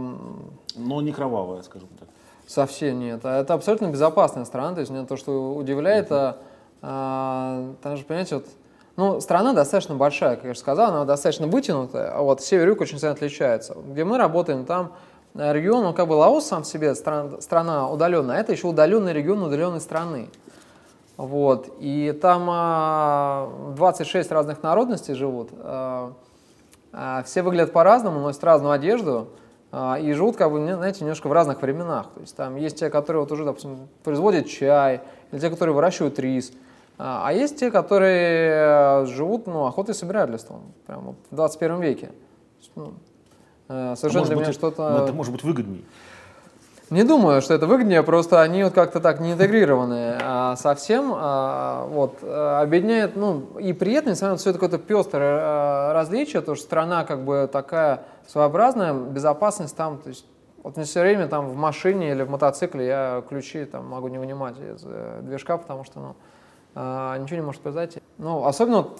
Но 0.75 1.01
не 1.01 1.11
кровавая, 1.11 1.61
скажем 1.61 1.87
так. 1.99 2.09
Совсем 2.47 2.99
нет. 2.99 3.21
А 3.23 3.41
это 3.41 3.53
абсолютно 3.53 3.87
безопасная 3.87 4.45
страна. 4.45 4.73
То 4.73 4.79
есть 4.79 4.91
мне 4.91 5.05
то, 5.05 5.17
что 5.17 5.53
удивляет, 5.53 6.09
uh-huh. 6.09 6.35
а, 6.81 7.73
там 7.83 7.95
же, 7.95 8.03
понимаете, 8.03 8.35
вот, 8.35 8.47
ну, 8.95 9.21
страна 9.21 9.53
достаточно 9.53 9.95
большая, 9.95 10.35
как 10.35 10.45
я 10.45 10.53
же 10.55 10.59
сказал, 10.59 10.89
она 10.89 11.05
достаточно 11.05 11.45
вытянутая, 11.45 12.11
а 12.11 12.21
вот 12.21 12.41
север 12.41 12.67
и 12.67 12.69
юг 12.71 12.81
очень 12.81 12.97
сильно 12.97 13.13
отличаются. 13.13 13.75
Где 13.75 14.03
мы 14.03 14.17
работаем, 14.17 14.65
там 14.65 14.93
регион, 15.35 15.85
он 15.85 15.93
как 15.93 16.07
бы 16.07 16.13
Лаос 16.13 16.47
сам 16.47 16.63
себе 16.63 16.95
страна, 16.95 17.41
страна 17.41 17.89
удаленная, 17.89 18.37
а 18.37 18.39
это 18.39 18.51
еще 18.51 18.67
удаленный 18.67 19.13
регион 19.13 19.43
удаленной 19.43 19.81
страны. 19.81 20.29
Вот. 21.17 21.75
И 21.79 22.17
там 22.21 22.47
а, 22.49 23.73
26 23.75 24.31
разных 24.31 24.63
народностей 24.63 25.13
живут. 25.15 25.49
А, 25.53 26.13
а, 26.93 27.23
все 27.23 27.41
выглядят 27.41 27.73
по-разному, 27.73 28.21
носят 28.21 28.43
разную 28.43 28.71
одежду 28.71 29.27
а, 29.71 29.99
и 29.99 30.13
живут, 30.13 30.37
как 30.37 30.51
бы, 30.51 30.59
знаете, 30.59 31.01
немножко 31.01 31.27
в 31.27 31.33
разных 31.33 31.61
временах. 31.61 32.07
То 32.13 32.21
есть 32.21 32.35
там 32.35 32.55
есть 32.55 32.79
те, 32.79 32.89
которые 32.89 33.21
вот 33.21 33.31
уже, 33.31 33.43
допустим, 33.45 33.89
производят 34.03 34.47
чай, 34.47 35.01
или 35.31 35.39
те, 35.39 35.49
которые 35.49 35.75
выращивают 35.75 36.17
рис. 36.19 36.53
А, 36.97 37.23
а 37.27 37.33
есть 37.33 37.59
те, 37.59 37.69
которые 37.69 39.05
живут 39.05 39.45
ну, 39.45 39.65
охотой 39.65 39.93
и 39.93 39.97
собирательством, 39.97 40.73
прямо 40.87 41.01
вот 41.01 41.15
в 41.29 41.35
21 41.35 41.81
веке. 41.81 42.11
Ну, 42.75 42.87
э, 42.87 42.89
совершенно 43.95 44.23
а 44.23 44.27
для 44.27 44.35
меня 44.35 44.51
что-то... 44.51 45.03
Это 45.03 45.13
может 45.13 45.31
быть 45.31 45.43
выгоднее. 45.43 45.83
Не 46.89 47.03
думаю, 47.03 47.41
что 47.43 47.53
это 47.53 47.67
выгоднее, 47.67 48.01
просто 48.01 48.41
они 48.41 48.63
вот 48.63 48.73
как-то 48.73 48.99
так 48.99 49.19
не 49.19 49.33
интегрированы 49.33 50.17
а 50.19 50.55
совсем. 50.55 51.13
А, 51.15 51.85
вот, 51.85 52.17
а, 52.23 52.61
объединяет, 52.61 53.15
ну, 53.15 53.45
и 53.59 53.73
при 53.73 53.93
этом, 53.93 54.11
несмотря 54.11 54.31
на 54.31 54.37
все 54.37 54.49
это 54.49 54.59
какое-то 54.59 54.83
пестрое 54.83 55.39
а, 55.39 55.93
различие, 55.93 56.41
то, 56.41 56.55
что 56.55 56.65
страна 56.65 57.05
как 57.05 57.23
бы 57.23 57.47
такая 57.51 58.05
своеобразная, 58.27 58.93
безопасность 58.93 59.75
там, 59.75 59.99
то 59.99 60.09
есть 60.09 60.25
вот 60.63 60.77
мне 60.77 60.85
все 60.85 61.01
время 61.01 61.27
там 61.27 61.49
в 61.49 61.55
машине 61.55 62.11
или 62.11 62.23
в 62.23 62.29
мотоцикле 62.31 62.87
я 62.87 63.23
ключи 63.29 63.65
там 63.65 63.87
могу 63.87 64.07
не 64.07 64.17
вынимать 64.17 64.57
из 64.57 64.81
э, 64.83 65.19
движка, 65.21 65.57
потому 65.57 65.83
что, 65.83 65.99
ну, 65.99 66.15
а, 66.73 67.17
ничего 67.19 67.37
не 67.37 67.45
может 67.45 67.61
произойти. 67.61 68.01
Ну, 68.17 68.45
особенно 68.45 68.77
вот, 68.77 68.99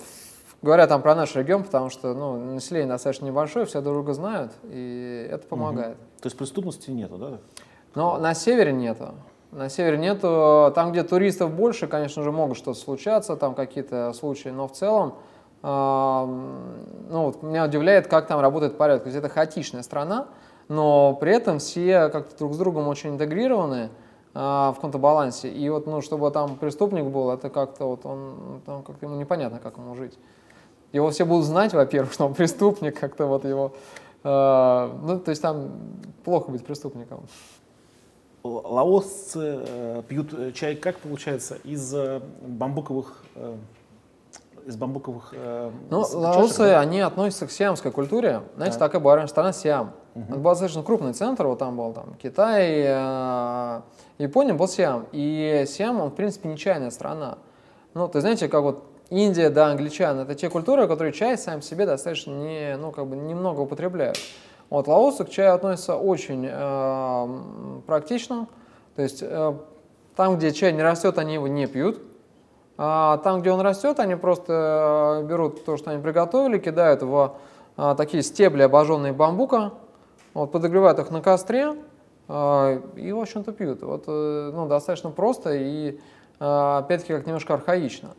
говоря 0.62 0.88
там 0.88 1.02
про 1.02 1.16
наш 1.16 1.36
регион, 1.36 1.64
потому 1.64 1.90
что, 1.90 2.14
ну, 2.14 2.38
население 2.54 2.90
достаточно 2.90 3.26
небольшое, 3.26 3.66
все 3.66 3.82
друг 3.82 3.96
друга 3.96 4.14
знают, 4.14 4.52
и 4.64 5.28
это 5.32 5.48
помогает. 5.48 5.98
Угу. 5.98 6.22
То 6.22 6.26
есть 6.28 6.38
преступности 6.38 6.92
нету, 6.92 7.18
да? 7.18 7.38
Но 7.96 8.18
на 8.18 8.34
севере 8.34 8.72
нету. 8.72 9.16
На 9.52 9.70
севере 9.70 9.98
нету. 9.98 10.72
Там, 10.76 10.92
где 10.92 11.04
туристов 11.04 11.52
больше, 11.52 11.88
конечно 11.88 12.22
же, 12.22 12.32
могут 12.32 12.58
что-то 12.58 12.80
случаться, 12.80 13.36
там 13.36 13.56
какие-то 13.56 14.14
случаи, 14.14 14.50
но 14.50 14.68
в 14.68 14.74
целом, 14.74 15.16
э, 15.64 15.68
ну, 17.10 17.26
вот 17.26 17.42
меня 17.42 17.66
удивляет, 17.66 18.08
как 18.08 18.28
там 18.28 18.40
работает 18.42 18.78
порядок. 18.78 19.04
То 19.04 19.08
есть 19.10 19.18
это 19.18 19.30
хаотичная 19.30 19.82
страна, 19.82 20.28
но 20.68 21.16
при 21.16 21.34
этом 21.34 21.58
все 21.58 22.10
как-то 22.10 22.38
друг 22.38 22.54
с 22.54 22.58
другом 22.58 22.88
очень 22.88 23.12
интегрированы 23.12 23.90
э, 24.36 24.40
в 24.40 24.74
каком-то 24.76 25.00
балансе. 25.00 25.50
И 25.50 25.68
вот, 25.70 25.88
ну, 25.88 26.02
чтобы 26.02 26.30
там 26.30 26.56
преступник 26.58 27.06
был, 27.06 27.32
это 27.32 27.50
как-то 27.50 27.86
вот 27.86 28.06
он, 28.06 28.62
там 28.68 28.84
как-то 28.84 29.08
ему 29.08 29.16
непонятно, 29.16 29.58
как 29.58 29.78
ему 29.78 29.96
жить. 29.96 30.20
Его 30.92 31.10
все 31.12 31.26
будут 31.26 31.46
знать, 31.46 31.74
во-первых, 31.74 32.14
что 32.14 32.26
он 32.26 32.34
преступник, 32.36 33.00
как-то 33.00 33.26
вот 33.26 33.46
его... 33.46 33.74
Э, 34.24 34.92
ну, 35.04 35.20
то 35.20 35.30
есть 35.30 35.42
там 35.42 35.72
плохо 36.24 36.52
быть 36.52 36.66
преступником. 36.66 37.26
Лаосцы 38.44 39.64
э, 39.68 40.04
пьют 40.08 40.34
э, 40.34 40.52
чай, 40.54 40.76
как 40.76 40.98
получается, 40.98 41.58
из 41.64 41.94
э, 41.94 42.22
бамбуковых 42.42 43.24
э, 43.36 43.56
из 44.66 44.76
бамбуковых 44.76 45.34
э, 45.34 45.72
Ну, 45.90 46.06
лаосы, 46.14 46.60
да? 46.60 46.80
они 46.80 47.02
относятся 47.02 47.48
к 47.48 47.52
сиамской 47.52 47.92
культуре. 47.92 48.44
Знаете, 48.56 48.78
Так. 48.78 48.88
такая 48.92 49.02
была 49.02 49.28
страна 49.28 49.52
Сиам. 49.52 49.92
Это 50.16 50.36
был 50.36 50.52
достаточно 50.52 50.84
крупный 50.84 51.14
центр, 51.14 51.48
вот 51.48 51.60
там 51.60 51.78
был 51.78 51.94
там 51.94 52.16
Китай, 52.22 52.84
э, 52.86 53.82
Япония, 54.18 54.54
был 54.54 54.68
Сиам. 54.68 55.06
И 55.12 55.66
Сиам, 55.68 56.02
он, 56.02 56.12
в 56.12 56.16
принципе, 56.16 56.50
не 56.50 56.58
чайная 56.58 56.92
страна. 56.92 57.38
Ну, 57.94 58.08
то 58.08 58.18
есть, 58.18 58.24
знаете, 58.24 58.48
как 58.48 58.62
вот 58.62 58.84
Индия, 59.10 59.50
да, 59.50 59.68
англичан, 59.68 60.20
это 60.20 60.36
те 60.36 60.50
культуры, 60.50 60.88
которые 60.88 61.14
чай 61.14 61.38
сам 61.38 61.62
себе 61.62 61.86
достаточно 61.86 62.32
не, 62.32 62.78
ну, 62.78 62.92
как 62.92 63.08
бы 63.08 63.16
немного 63.16 63.62
употребляют. 63.62 64.20
Вот 64.70 64.88
лаосы 64.88 65.26
к 65.26 65.30
чаю 65.30 65.56
относятся 65.56 65.96
очень 65.96 66.48
э, 66.48 67.82
практично. 67.88 68.48
То 68.96 69.02
есть, 69.02 69.24
э, 69.24 69.54
там, 70.16 70.38
где 70.38 70.52
чай 70.52 70.74
не 70.74 70.84
растет, 70.84 71.18
они 71.18 71.36
его 71.36 71.48
не 71.48 71.66
пьют. 71.66 72.02
А 72.78 73.18
там, 73.18 73.42
где 73.42 73.52
он 73.52 73.62
растет, 73.62 74.00
они 74.00 74.16
просто 74.16 75.22
э, 75.22 75.28
берут 75.28 75.66
то, 75.66 75.76
что 75.76 75.90
они 75.90 76.02
приготовили, 76.02 76.60
кидают 76.60 77.02
в 77.02 77.36
а, 77.82 77.96
такие 77.96 78.24
стебли, 78.24 78.64
обожженные 78.64 79.14
бамбука, 79.14 79.72
вот, 80.34 80.52
подогревают 80.52 81.00
их 81.00 81.12
на 81.12 81.22
костре 81.22 81.76
а, 82.28 82.82
и, 82.98 83.12
в 83.14 83.20
общем-то, 83.20 83.54
пьют. 83.54 83.82
Вот, 83.82 84.06
ну, 84.08 84.68
достаточно 84.68 85.12
просто 85.12 85.54
и, 85.54 85.98
а, 86.42 86.80
опять-таки, 86.80 87.14
как 87.14 87.26
немножко 87.26 87.54
архаично. 87.54 88.10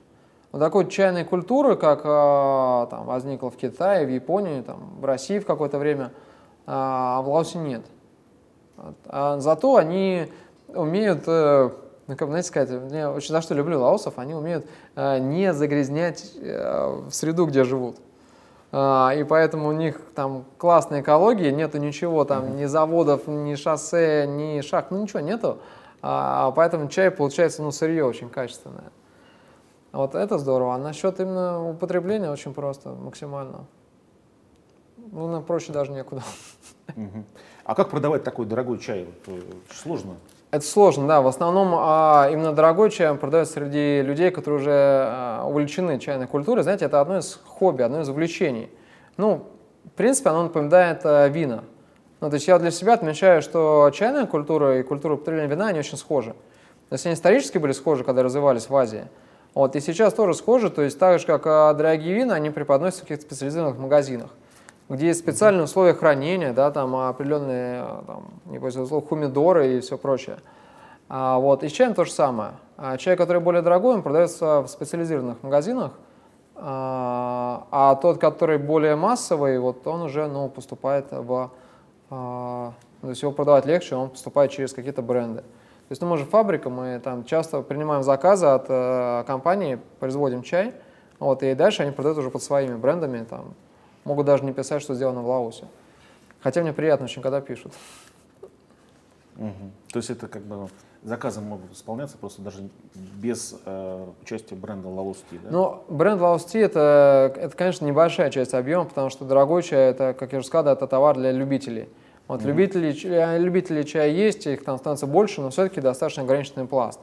Вот 0.53 0.59
такой 0.59 0.89
чайной 0.89 1.25
культуры, 1.25 1.77
как 1.77 2.03
а, 2.05 2.87
там, 2.87 3.07
возникла 3.07 3.51
в 3.51 3.57
Китае, 3.57 4.07
в 4.07 4.11
Японии, 4.11 4.63
там, 4.63 4.99
в 5.01 5.05
России 5.05 5.39
в 5.39 5.47
какое-то 5.47 5.79
время, 5.79 6.13
а 6.67 7.23
в 7.23 7.29
Лаосе 7.29 7.59
нет. 7.59 7.83
А 9.07 9.39
зато 9.39 9.77
они 9.77 10.33
умеют, 10.69 11.25
э, 11.27 11.71
ну, 12.07 12.17
как 12.17 12.29
знаете 12.29 12.49
сказать, 12.49 12.93
я 12.93 13.11
очень 13.13 13.31
за 13.31 13.43
что 13.43 13.55
люблю 13.55 13.81
лаосов, 13.81 14.19
они 14.19 14.35
умеют 14.35 14.67
э, 14.97 15.19
не 15.19 15.53
загрязнять 15.53 16.33
э, 16.37 17.03
среду, 17.11 17.47
где 17.47 17.65
живут. 17.65 17.97
А, 18.73 19.13
И 19.17 19.25
поэтому 19.25 19.69
у 19.69 19.73
них 19.73 20.01
там 20.15 20.45
классная 20.57 21.03
экология, 21.03 21.53
нету 21.53 21.79
ничего 21.79 22.25
там, 22.25 22.57
ни 22.57 22.65
заводов, 22.67 23.27
ни 23.27 23.55
шоссе, 23.55 24.27
ни 24.27 24.61
шахт, 24.61 24.91
ну 24.91 25.03
ничего 25.03 25.21
нету. 25.21 25.59
А, 26.03 26.53
Поэтому 26.53 26.89
чай 26.89 27.11
получается, 27.11 27.63
ну, 27.63 27.73
сырье 27.73 28.05
очень 28.05 28.31
качественное. 28.31 28.91
Вот 29.93 30.15
это 30.15 30.39
здорово. 30.39 30.75
А 30.75 30.79
насчет 30.79 31.21
именно 31.21 31.69
употребления 31.69 32.31
очень 32.31 32.55
просто, 32.55 32.91
максимально. 32.91 33.67
Ну, 35.13 35.27
на 35.29 35.41
проще 35.41 35.73
даже 35.73 35.93
некуда. 35.93 36.23
А 37.65 37.75
как 37.75 37.91
продавать 37.91 38.25
такой 38.25 38.47
дорогой 38.47 38.79
чай? 38.79 39.07
Э, 39.27 39.41
сложно. 39.73 40.17
Это 40.51 40.65
сложно, 40.65 41.07
да. 41.07 41.21
В 41.21 41.29
основном 41.29 41.73
а, 41.77 42.29
именно 42.33 42.53
дорогой 42.53 42.91
чай 42.91 43.15
продается 43.15 43.55
среди 43.55 44.03
людей, 44.03 44.31
которые 44.31 44.61
уже 44.61 44.73
а, 44.73 45.45
увлечены 45.47 45.99
чайной 46.01 46.27
культурой. 46.27 46.65
Знаете, 46.65 46.87
это 46.87 47.01
одно 47.01 47.19
из 47.19 47.41
хобби, 47.47 47.83
одно 47.83 48.01
из 48.01 48.09
увлечений. 48.09 48.69
Ну, 49.17 49.47
в 49.85 49.91
принципе, 49.91 50.31
оно 50.31 50.45
напоминает 50.45 51.03
а, 51.05 51.29
вина. 51.29 51.63
Ну, 52.21 52.29
то 52.29 52.35
есть 52.35 52.49
я 52.49 52.59
для 52.59 52.73
себя 52.73 52.95
отмечаю, 52.95 53.43
что 53.43 53.91
чайная 53.95 54.27
культура 54.27 54.81
и 54.81 54.83
культура 54.83 55.15
употребления 55.15 55.49
вина, 55.49 55.69
они 55.69 55.79
очень 55.79 55.97
схожи. 55.97 56.33
То 56.89 56.95
есть 56.95 57.07
они 57.07 57.15
исторически 57.15 57.59
были 57.59 57.73
схожи, 57.73 58.03
когда 58.03 58.25
развивались 58.25 58.69
в 58.69 58.77
Азии. 58.77 59.05
Вот, 59.55 59.77
и 59.77 59.81
сейчас 59.81 60.15
тоже 60.15 60.35
схожи, 60.35 60.71
то 60.71 60.83
есть 60.83 60.99
так 60.99 61.19
же, 61.19 61.27
как 61.27 61.47
а, 61.47 61.75
дорогие 61.75 62.15
вина, 62.15 62.35
они 62.35 62.51
преподносятся 62.51 63.05
в 63.05 63.09
каких-то 63.09 63.27
специализированных 63.27 63.79
магазинах 63.79 64.31
где 64.91 65.07
есть 65.07 65.21
специальные 65.21 65.65
условия 65.65 65.95
хранения, 65.95 66.53
да, 66.53 66.73
там 66.73 66.97
определенные, 66.97 67.81
а, 67.81 68.03
там, 68.07 68.25
не 68.47 68.59
этого 68.59 68.87
слова, 68.87 69.07
хумидоры 69.07 69.77
и 69.77 69.81
все 69.81 69.97
прочее. 69.97 70.39
А, 71.09 71.39
вот, 71.39 71.63
и 71.63 71.69
с 71.69 71.73
чаем 71.73 71.95
то 71.95 72.05
же 72.05 72.11
самое. 72.11 72.53
А 72.77 72.97
чай, 72.99 73.17
который 73.17 73.41
более 73.41 73.63
дорогой, 73.63 73.95
он 73.95 74.03
продается 74.03 74.63
в 74.63 74.67
специализированных 74.67 75.43
магазинах, 75.43 75.93
а, 76.57 77.69
а 77.71 77.95
тот, 77.95 78.19
который 78.19 78.59
более 78.59 78.97
массовый, 78.97 79.61
вот 79.61 79.87
он 79.87 80.03
уже, 80.03 80.27
ну, 80.27 80.49
поступает 80.49 81.07
в, 81.13 81.53
а, 82.11 82.73
то 83.01 83.09
есть 83.09 83.23
его 83.23 83.31
продавать 83.31 83.67
легче, 83.67 83.95
он 83.95 84.11
поступает 84.11 84.51
через 84.51 84.73
какие-то 84.73 85.03
бренды. 85.03 85.45
То 85.91 85.93
есть, 85.95 86.03
ну, 86.03 86.09
мы 86.09 86.19
же 86.19 86.25
фабрика, 86.25 86.71
мы 86.71 87.01
там 87.03 87.25
часто 87.25 87.63
принимаем 87.63 88.05
заказы 88.05 88.47
от 88.47 88.67
э, 88.69 89.25
компании, 89.27 89.81
производим 89.99 90.45
чай, 90.45 90.73
вот, 91.19 91.43
и 91.43 91.53
дальше 91.57 91.83
они 91.83 91.91
продают 91.91 92.17
уже 92.17 92.31
под 92.31 92.45
своими 92.45 92.77
брендами, 92.77 93.25
там, 93.25 93.55
могут 94.05 94.25
даже 94.25 94.45
не 94.45 94.53
писать, 94.53 94.83
что 94.83 94.95
сделано 94.95 95.23
в 95.23 95.27
Лаосе. 95.29 95.65
Хотя 96.43 96.63
мне 96.63 96.73
приятно 96.73 97.07
очень, 97.07 97.23
когда 97.23 97.41
пишут. 97.41 97.73
Мгм. 99.35 99.73
То 99.93 99.97
есть 99.97 100.11
это 100.11 100.29
как 100.29 100.43
бы 100.43 100.69
заказы 101.03 101.41
могут 101.41 101.73
исполняться 101.73 102.17
просто 102.19 102.41
даже 102.41 102.69
без 102.95 103.57
э, 103.67 104.07
участия 104.23 104.55
бренда 104.55 104.87
Лаос 104.87 105.17
Ти, 105.29 105.41
да? 105.43 105.51
Но 105.51 105.85
бренд 105.89 106.21
Tea 106.21 106.67
это, 106.67 107.35
это, 107.37 107.57
конечно, 107.57 107.85
небольшая 107.85 108.31
часть 108.31 108.55
объема, 108.55 108.85
потому 108.85 109.11
что 109.11 109.25
дорогой 109.25 109.65
чай, 109.65 109.91
это, 109.91 110.15
как 110.17 110.31
я 110.31 110.39
уже 110.39 110.47
сказал, 110.47 110.73
это 110.73 110.87
товар 110.87 111.17
для 111.17 111.33
любителей. 111.33 111.89
Вот 112.31 112.43
любители, 112.43 112.93
чая- 112.93 113.39
любителей 113.39 113.85
чая 113.85 114.11
есть, 114.11 114.47
их 114.47 114.65
там 114.65 114.79
становится 114.79 115.09
больше, 115.09 115.41
но 115.41 115.51
все-таки 115.51 115.81
достаточно 115.81 116.23
ограниченный 116.23 116.65
пласт. 116.65 117.01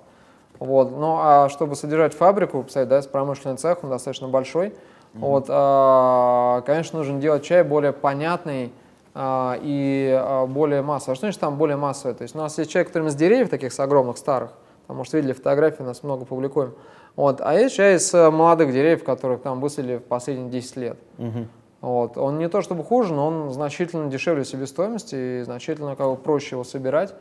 Вот. 0.58 0.92
Ну 0.92 1.18
а 1.20 1.50
чтобы 1.50 1.76
содержать 1.76 2.14
фабрику, 2.14 2.64
представить, 2.64 2.88
да, 2.88 3.02
промышленный 3.02 3.58
цех, 3.58 3.84
он 3.84 3.90
достаточно 3.90 4.30
большой, 4.30 4.74
вот, 5.14 5.48
а, 5.50 6.62
конечно, 6.62 7.00
нужно 7.00 7.20
делать 7.20 7.44
чай 7.44 7.64
более 7.64 7.92
понятный 7.92 8.72
а, 9.14 9.58
и 9.62 10.16
а, 10.18 10.46
более 10.46 10.82
массовый. 10.82 11.14
А 11.14 11.16
что 11.16 11.26
значит 11.26 11.42
там 11.42 11.58
более 11.58 11.78
массовый? 11.78 12.16
То 12.16 12.22
есть 12.22 12.34
у 12.36 12.38
нас 12.38 12.58
есть 12.58 12.72
чай, 12.72 12.86
который 12.86 13.08
из 13.08 13.16
деревьев 13.16 13.50
таких 13.50 13.74
с 13.74 13.80
огромных 13.80 14.18
старых, 14.18 14.52
там, 14.88 14.98
может, 14.98 15.14
видели 15.14 15.34
фотографии, 15.34 15.84
нас 15.84 16.04
много 16.04 16.24
публикуем. 16.24 16.74
Вот. 17.18 17.42
А 17.42 17.54
есть 17.54 17.76
чай 17.76 17.96
из 17.96 18.14
э, 18.14 18.30
молодых 18.30 18.72
деревьев, 18.72 19.04
которых 19.04 19.42
там 19.42 19.60
высадили 19.60 19.98
в 19.98 20.04
последние 20.04 20.50
10 20.50 20.76
лет. 20.78 20.98
Мгм. 21.18 21.50
Вот. 21.82 22.18
Он 22.18 22.40
не 22.40 22.50
то 22.50 22.62
чтобы 22.62 22.84
хуже, 22.84 23.14
но 23.14 23.28
он 23.28 23.52
значительно 23.52 24.10
дешевле 24.10 24.44
себестоимости 24.46 25.40
и 25.40 25.44
значительно 25.44 25.96
как 25.96 26.08
бы, 26.10 26.16
проще 26.16 26.56
его 26.56 26.64
собирать. 26.64 27.14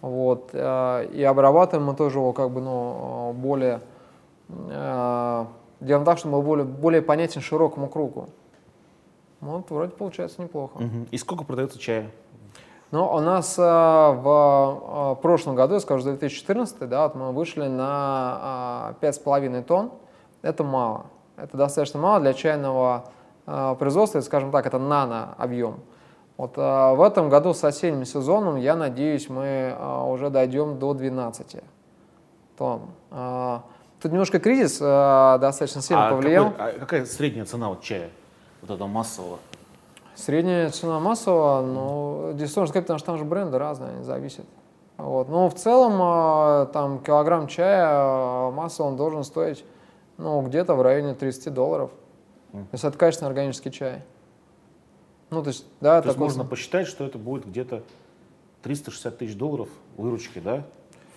Вот. 0.00 0.50
э, 0.52 1.06
И 1.12 1.22
обрабатываем 1.22 1.86
мы 1.86 1.94
тоже 1.96 2.18
его 2.18 2.32
как 2.32 2.50
бы, 2.50 2.60
ну, 2.60 3.32
более... 3.34 3.80
э, 4.48 5.44
Делаем 5.80 6.04
так, 6.04 6.18
чтобы 6.18 6.36
он 6.36 6.42
был 6.42 6.48
более, 6.48 6.64
более 6.66 7.02
понятен 7.02 7.40
широкому 7.40 7.88
кругу. 7.88 8.28
Вот, 9.40 9.70
вроде 9.70 9.92
получается 9.92 10.40
неплохо. 10.40 10.78
Мгм. 10.78 11.08
И 11.10 11.18
сколько 11.18 11.44
продается 11.44 11.78
чая? 11.78 12.10
Но 12.90 13.14
у 13.14 13.20
нас 13.20 13.58
э, 13.58 13.62
в 13.62 15.18
прошлом 15.20 15.56
году, 15.56 15.74
я 15.74 15.80
скажу, 15.80 16.04
2014, 16.04 16.88
да, 16.88 17.04
вот 17.04 17.16
мы 17.16 17.32
вышли 17.32 17.66
на 17.66 18.94
э, 19.00 19.06
5,5 19.06 19.62
тонн. 19.64 19.90
Это 20.42 20.62
мало. 20.62 21.06
Это 21.36 21.56
достаточно 21.56 21.98
мало 21.98 22.20
для 22.20 22.34
чайного 22.34 23.04
производства, 23.44 24.18
это, 24.18 24.26
скажем 24.26 24.50
так, 24.50 24.66
это 24.66 24.78
нано-объем. 24.78 25.80
Вот 26.36 26.58
э, 26.58 26.94
в 26.94 27.00
этом 27.02 27.28
году 27.28 27.54
с 27.54 27.62
осенним 27.62 28.04
сезоном, 28.04 28.56
я 28.56 28.74
надеюсь, 28.74 29.28
мы 29.28 29.44
э, 29.78 30.02
уже 30.08 30.30
дойдем 30.30 30.78
до 30.78 30.92
12 30.94 31.62
тонн. 32.56 32.82
Э, 33.10 33.58
Тут 34.02 34.12
немножко 34.12 34.38
кризис 34.40 34.78
э, 34.80 35.38
достаточно 35.40 35.80
сильно 35.80 36.08
а, 36.08 36.10
повлиял. 36.10 36.50
какой- 36.50 36.70
а 36.72 36.78
какая 36.78 37.06
средняя 37.06 37.44
цена 37.46 37.68
вот 37.68 37.80
чая, 37.82 38.10
вот 38.62 38.70
этого 38.70 38.88
массового? 38.88 39.38
Средняя 40.16 40.68
цена 40.70 41.00
массового, 41.00 41.62
ну, 41.62 42.36
сложно 42.46 42.66
сказать, 42.66 42.84
потому 42.84 42.98
что 42.98 43.06
там 43.06 43.18
же 43.18 43.24
бренды 43.24 43.56
разные, 43.58 43.90
они 43.92 44.02
зависят. 44.02 44.44
Вот. 44.98 45.28
Но 45.28 45.48
в 45.48 45.54
целом, 45.54 46.68
там, 46.72 46.98
килограмм 46.98 47.46
чая 47.46 47.86
а, 47.88 48.50
массово 48.50 48.88
он 48.88 48.96
должен 48.96 49.24
стоить, 49.24 49.64
ну, 50.18 50.42
где-то 50.42 50.74
в 50.74 50.82
районе 50.82 51.14
30 51.14 51.54
долларов. 51.54 51.90
То 52.62 52.68
есть 52.72 52.84
это 52.84 52.96
качественный 52.96 53.28
органический 53.28 53.70
чай. 53.70 54.02
Ну, 55.30 55.42
то 55.42 55.48
есть, 55.48 55.66
да, 55.80 56.00
То 56.00 56.08
есть 56.08 56.18
можно 56.18 56.44
посчитать, 56.44 56.86
что 56.86 57.04
это 57.04 57.18
будет 57.18 57.46
где-то 57.46 57.82
360 58.62 59.18
тысяч 59.18 59.36
долларов 59.36 59.68
выручки, 59.96 60.38
да? 60.38 60.64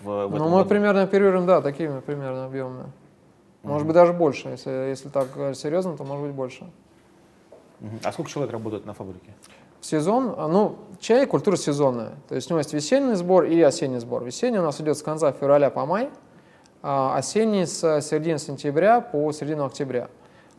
В, 0.02 0.26
в 0.26 0.36
Ну, 0.36 0.48
мы 0.48 0.58
году? 0.58 0.68
примерно 0.68 1.02
оперируем, 1.02 1.46
да, 1.46 1.62
такими 1.62 2.00
примерно 2.00 2.46
объемами. 2.46 2.92
Может 3.62 3.86
быть, 3.86 3.94
даже 3.94 4.12
больше. 4.12 4.48
Если, 4.48 4.70
если 4.70 5.08
так 5.08 5.28
серьезно, 5.54 5.96
то 5.96 6.04
может 6.04 6.26
быть 6.26 6.34
больше. 6.34 6.68
Мгм. 7.80 8.00
А 8.02 8.12
сколько 8.12 8.30
человек 8.30 8.52
работает 8.52 8.86
на 8.86 8.94
фабрике? 8.94 9.32
в 9.80 9.86
сезон, 9.86 10.34
ну, 10.50 10.76
чай– 11.00 11.26
культура 11.28 11.56
сезонная. 11.56 12.12
То 12.28 12.34
есть 12.34 12.50
у 12.50 12.54
него 12.54 12.58
есть 12.58 12.72
весенний 12.72 13.14
сбор 13.14 13.44
и 13.44 13.60
осенний 13.60 13.98
сбор. 13.98 14.24
Весенний 14.24 14.58
у 14.58 14.62
нас 14.62 14.80
идет 14.80 14.98
с 14.98 15.02
конца 15.02 15.32
февраля 15.32 15.70
по 15.70 15.86
май, 15.86 16.10
а 16.82 17.16
осенний 17.16 17.64
с 17.64 18.00
середины 18.00 18.38
сентября 18.38 19.00
по 19.00 19.30
середину 19.32 19.64
октября. 19.64 20.08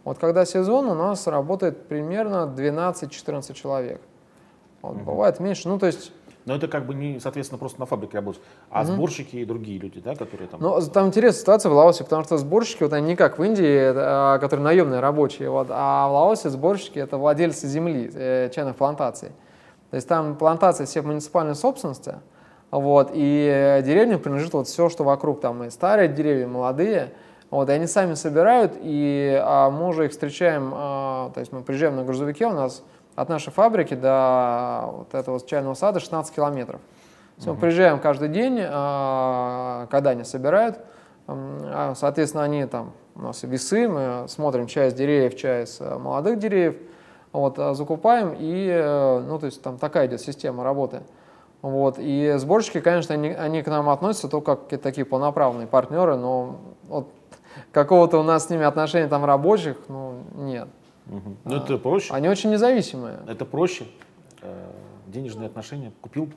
Вот 0.03 0.17
когда 0.17 0.45
сезон, 0.45 0.87
у 0.87 0.95
нас 0.95 1.27
работает 1.27 1.87
примерно 1.87 2.51
12-14 2.55 3.53
человек. 3.53 4.01
Вот, 4.81 4.95
угу. 4.95 5.03
Бывает 5.03 5.39
меньше. 5.39 5.67
Ну, 5.67 5.77
то 5.77 5.85
есть 5.85 6.11
но 6.45 6.55
это 6.55 6.67
как 6.67 6.87
бы 6.87 6.95
не, 6.95 7.19
соответственно, 7.19 7.59
просто 7.59 7.79
на 7.79 7.85
фабрике 7.85 8.17
работают, 8.17 8.43
а 8.71 8.81
угу. 8.81 8.93
сборщики 8.93 9.35
и 9.35 9.45
другие 9.45 9.77
люди, 9.77 9.99
да, 9.99 10.15
которые 10.15 10.47
там... 10.47 10.59
Ну, 10.59 10.81
там 10.81 11.07
интересная 11.07 11.41
ситуация 11.41 11.69
в 11.69 11.73
Лаосе, 11.73 12.03
потому 12.03 12.23
что 12.23 12.37
сборщики, 12.39 12.81
вот 12.81 12.93
они 12.93 13.09
не 13.09 13.15
как 13.15 13.37
в 13.37 13.43
Индии, 13.43 13.93
а, 13.95 14.39
которые 14.39 14.63
наемные 14.63 14.99
рабочие, 14.99 15.51
вот, 15.51 15.67
а 15.69 16.07
в 16.07 16.11
Лаосе 16.11 16.49
сборщики— 16.49 16.97
это 16.99 17.17
владельцы 17.17 17.67
земли, 17.67 18.09
э, 18.13 18.49
чайных 18.49 18.77
плантаций. 18.77 19.29
То 19.91 19.95
есть 19.95 20.07
там 20.07 20.35
плантации 20.35 20.85
все 20.85 21.01
в 21.01 21.05
муниципальной 21.05 21.53
собственности, 21.53 22.15
вот, 22.71 23.11
и 23.13 23.81
деревне 23.85 24.17
принадлежит 24.17 24.53
вот 24.53 24.67
все, 24.67 24.89
что 24.89 25.03
вокруг, 25.03 25.41
там 25.41 25.63
и 25.65 25.69
старые 25.69 26.07
деревья, 26.07 26.43
и 26.43 26.47
молодые, 26.47 27.13
вот, 27.49 27.69
и 27.69 27.71
они 27.71 27.87
сами 27.87 28.13
собирают, 28.13 28.73
и 28.79 29.39
а, 29.43 29.69
мы 29.69 29.87
уже 29.87 30.05
их 30.05 30.11
встречаем, 30.11 30.71
а, 30.73 31.31
то 31.33 31.39
есть 31.39 31.51
мы 31.51 31.61
приезжаем 31.61 31.95
на 31.95 32.03
грузовике, 32.03 32.45
у 32.45 32.53
нас 32.53 32.83
от 33.15 33.29
нашей 33.29 33.51
фабрики 33.51 33.95
до 33.95 34.83
вот 34.91 35.13
этого 35.13 35.39
чайного 35.45 35.73
сада 35.73 35.99
16 35.99 36.33
километров. 36.33 36.79
Uh-huh. 37.37 37.53
Мы 37.53 37.55
приезжаем 37.55 37.99
каждый 37.99 38.29
день, 38.29 38.59
а, 38.61 39.87
когда 39.89 40.11
они 40.11 40.23
собирают, 40.23 40.79
а, 41.27 41.93
соответственно, 41.95 42.43
они 42.43 42.65
там, 42.65 42.91
у 43.15 43.21
нас 43.21 43.43
весы, 43.43 43.87
мы 43.87 44.25
смотрим 44.27 44.67
с 44.67 44.93
деревьев, 44.93 45.33
с 45.67 45.81
э, 45.81 45.97
молодых 45.97 46.39
деревьев, 46.39 46.77
вот, 47.31 47.59
а, 47.59 47.73
закупаем, 47.73 48.35
и, 48.37 48.67
э, 48.71 49.23
ну, 49.27 49.37
то 49.37 49.45
есть 49.45 49.61
там 49.61 49.77
такая 49.77 50.07
идет 50.07 50.21
система 50.21 50.63
работы. 50.63 51.01
Вот, 51.61 51.95
и 51.97 52.35
сборщики, 52.37 52.79
конечно, 52.79 53.13
они, 53.13 53.29
они 53.29 53.61
к 53.61 53.67
нам 53.67 53.89
относятся 53.89 54.29
только 54.29 54.55
как 54.55 54.81
такие 54.81 55.05
полноправные 55.05 55.67
партнеры, 55.67 56.15
но 56.15 56.55
вот 56.87 57.09
какого-то 57.71 58.19
у 58.19 58.23
нас 58.23 58.47
с 58.47 58.49
ними 58.49 58.65
отношения 58.65 59.07
там 59.07 59.25
рабочих, 59.25 59.77
ну, 59.87 60.23
нет. 60.35 60.67
Угу. 61.07 61.35
Ну, 61.45 61.55
это 61.55 61.77
проще. 61.77 62.13
Они 62.13 62.29
очень 62.29 62.51
независимые. 62.51 63.19
Это 63.27 63.45
проще. 63.45 63.85
Э, 64.41 64.71
денежные 65.07 65.47
отношения. 65.47 65.91
Купил 66.01 66.29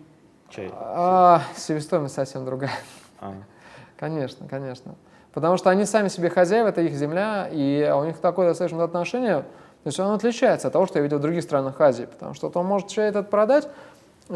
чай. 0.49 0.71
А, 0.73 1.43
себестоимость 1.57 2.15
совсем 2.15 2.45
другая. 2.45 2.73
А. 3.21 3.35
Конечно, 3.99 4.49
конечно. 4.49 4.97
Потому 5.33 5.57
что 5.57 5.71
они 5.71 5.85
сами 5.85 6.09
себе 6.09 6.29
хозяева, 6.29 6.69
это 6.69 6.81
их 6.81 6.93
земля, 6.93 7.49
и 7.51 7.89
у 7.95 8.05
них 8.05 8.19
такое 8.19 8.49
достаточно 8.49 8.83
отношение, 8.83 9.45
то 9.83 9.89
есть 9.89 9.99
он 9.99 10.13
отличается 10.13 10.67
от 10.67 10.73
того, 10.73 10.87
что 10.87 10.99
я 10.99 11.03
видел 11.03 11.19
в 11.19 11.21
других 11.21 11.43
странах 11.43 11.81
Азии, 11.81 12.05
потому 12.05 12.35
что 12.35 12.51
он 12.53 12.67
может 12.67 12.89
чай 12.89 13.09
этот 13.09 13.31
продать 13.31 13.69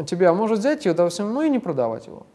тебе, 0.05 0.29
а 0.29 0.33
может 0.33 0.59
взять 0.59 0.85
его, 0.85 0.95
допустим, 0.95 1.33
ну 1.33 1.41
и 1.41 1.49
не 1.49 1.59
продавать 1.59 2.07
его. 2.07 2.25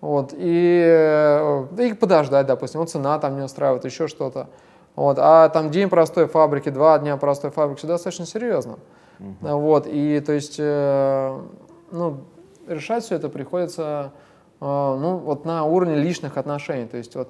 Вот, 0.00 0.32
и, 0.34 0.82
э, 0.86 1.66
и 1.78 1.92
подождать, 1.92 2.46
допустим, 2.46 2.80
вот 2.80 2.90
цена 2.90 3.18
там 3.18 3.36
не 3.36 3.42
устраивает, 3.42 3.84
еще 3.84 4.08
что-то. 4.08 4.48
Вот, 4.96 5.18
а 5.20 5.48
там 5.50 5.70
день 5.70 5.88
простой 5.88 6.26
фабрики, 6.26 6.70
два 6.70 6.98
дня 6.98 7.16
простой 7.16 7.50
фабрики, 7.50 7.78
все 7.78 7.86
достаточно 7.86 8.26
серьезно. 8.26 8.78
Uh-huh. 9.18 9.56
Вот, 9.58 9.86
и 9.86 10.20
то 10.20 10.32
есть, 10.32 10.56
э, 10.58 11.38
ну, 11.90 12.16
решать 12.66 13.04
все 13.04 13.16
это 13.16 13.28
приходится, 13.28 14.12
э, 14.60 14.64
ну, 14.64 15.18
вот 15.18 15.44
на 15.44 15.64
уровне 15.64 15.96
личных 15.96 16.38
отношений. 16.38 16.86
То 16.86 16.96
есть, 16.96 17.14
вот, 17.14 17.28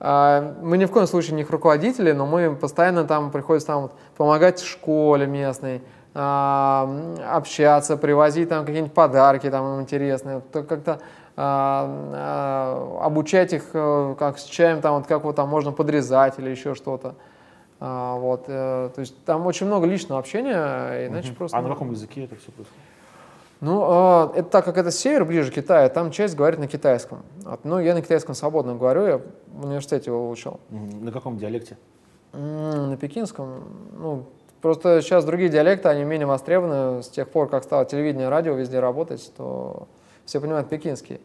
э, 0.00 0.54
мы 0.60 0.76
ни 0.76 0.86
в 0.86 0.90
коем 0.90 1.06
случае 1.06 1.36
не 1.36 1.44
руководители, 1.44 2.10
но 2.10 2.26
мы 2.26 2.54
постоянно 2.56 3.04
там 3.04 3.30
приходится 3.30 3.68
там 3.68 3.82
вот, 3.82 3.92
помогать 4.16 4.60
школе 4.60 5.28
местной, 5.28 5.82
э, 6.14 7.16
общаться, 7.30 7.96
привозить 7.96 8.48
там 8.48 8.64
какие-нибудь 8.64 8.94
подарки 8.94 9.48
там 9.50 9.80
интересные, 9.80 10.42
как-то 10.52 10.98
обучать 11.40 13.52
их, 13.52 13.66
э, 13.72 14.14
как 14.18 14.38
с 14.38 14.44
чаем, 14.44 14.80
там, 14.80 14.96
вот, 14.96 15.06
как 15.06 15.22
вот 15.22 15.36
там 15.36 15.48
можно 15.48 15.70
подрезать 15.70 16.38
или 16.38 16.50
еще 16.50 16.74
что-то. 16.74 17.14
А, 17.78 18.16
вот, 18.16 18.46
э, 18.48 18.90
то 18.92 19.00
есть 19.00 19.24
там 19.24 19.46
очень 19.46 19.66
много 19.66 19.86
личного 19.86 20.18
общения, 20.18 21.06
иначе 21.06 21.30
угу. 21.30 21.38
просто... 21.38 21.56
А 21.56 21.62
на 21.62 21.68
каком 21.68 21.92
языке 21.92 22.24
это 22.24 22.34
все 22.34 22.50
происходит? 22.50 22.82
Ну, 23.60 24.30
это 24.34 24.48
так 24.48 24.64
как 24.64 24.78
это 24.78 24.90
север, 24.90 25.24
ближе 25.24 25.50
к 25.50 25.54
Китаю, 25.54 25.90
там 25.90 26.10
часть 26.10 26.36
говорит 26.36 26.60
на 26.60 26.68
китайском. 26.68 27.22
Ну, 27.64 27.80
я 27.80 27.94
на 27.94 28.02
китайском 28.02 28.34
свободно 28.34 28.76
говорю, 28.76 29.06
я 29.06 29.20
в 29.48 29.64
университете 29.64 30.10
его 30.10 30.30
учил. 30.30 30.60
На 30.70 31.10
каком 31.10 31.38
диалекте? 31.38 31.76
На 32.32 32.96
пекинском. 32.96 33.64
Ну, 33.96 34.26
просто 34.60 35.02
сейчас 35.02 35.24
другие 35.24 35.50
диалекты, 35.50 35.88
они 35.88 36.04
менее 36.04 36.26
востребованы. 36.26 37.02
С 37.02 37.08
тех 37.08 37.28
пор, 37.28 37.48
как 37.48 37.64
стало 37.64 37.84
телевидение, 37.84 38.28
радио 38.28 38.54
везде 38.54 38.78
работать, 38.78 39.32
то 39.36 39.88
все 40.28 40.42
понимают 40.42 40.68
пекинский. 40.68 41.20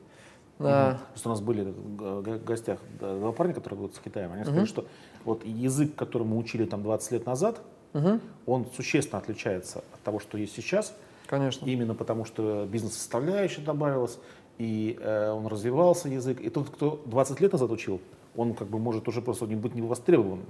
Да. 0.59 1.01
Угу. 1.13 1.21
у 1.25 1.29
нас 1.29 1.41
были 1.41 1.63
в 1.63 2.43
гостях 2.45 2.79
два 2.99 3.33
парня, 3.33 3.53
которые 3.53 3.81
будут 3.81 3.95
с 3.97 3.99
Китаем. 3.99 4.31
Они 4.31 4.43
сказали, 4.43 4.61
угу. 4.61 4.67
что 4.67 4.85
вот 5.25 5.45
язык, 5.45 5.93
который 5.95 6.23
мы 6.23 6.37
учили 6.37 6.65
там 6.65 6.83
20 6.83 7.11
лет 7.11 7.25
назад, 7.25 7.61
угу. 7.93 8.21
он 8.45 8.65
существенно 8.73 9.19
отличается 9.19 9.83
от 9.93 9.99
того, 10.03 10.19
что 10.19 10.37
есть 10.37 10.55
сейчас. 10.55 10.95
Конечно. 11.27 11.65
Именно 11.65 11.95
потому, 11.95 12.23
что 12.23 12.65
бизнес-составляющая 12.65 13.61
добавилась, 13.61 14.19
и 14.57 14.97
э, 15.01 15.31
он 15.31 15.47
развивался 15.47 16.07
язык. 16.07 16.39
И 16.39 16.49
тот, 16.49 16.69
кто 16.69 17.01
20 17.05 17.41
лет 17.41 17.51
назад 17.51 17.71
учил, 17.71 17.99
он 18.37 18.53
как 18.53 18.69
бы 18.69 18.79
может 18.79 19.07
уже 19.09 19.21
просто 19.21 19.47
не 19.47 19.55
быть 19.55 19.75
не 19.75 19.81
востребован 19.81 20.45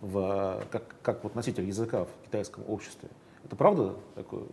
в, 0.00 0.64
как, 0.70 0.84
как 1.02 1.22
вот 1.24 1.34
носитель 1.34 1.66
языка 1.66 2.04
в 2.04 2.24
китайском 2.24 2.64
обществе. 2.66 3.10
Это 3.44 3.56
правда 3.56 3.94
такое? 4.14 4.44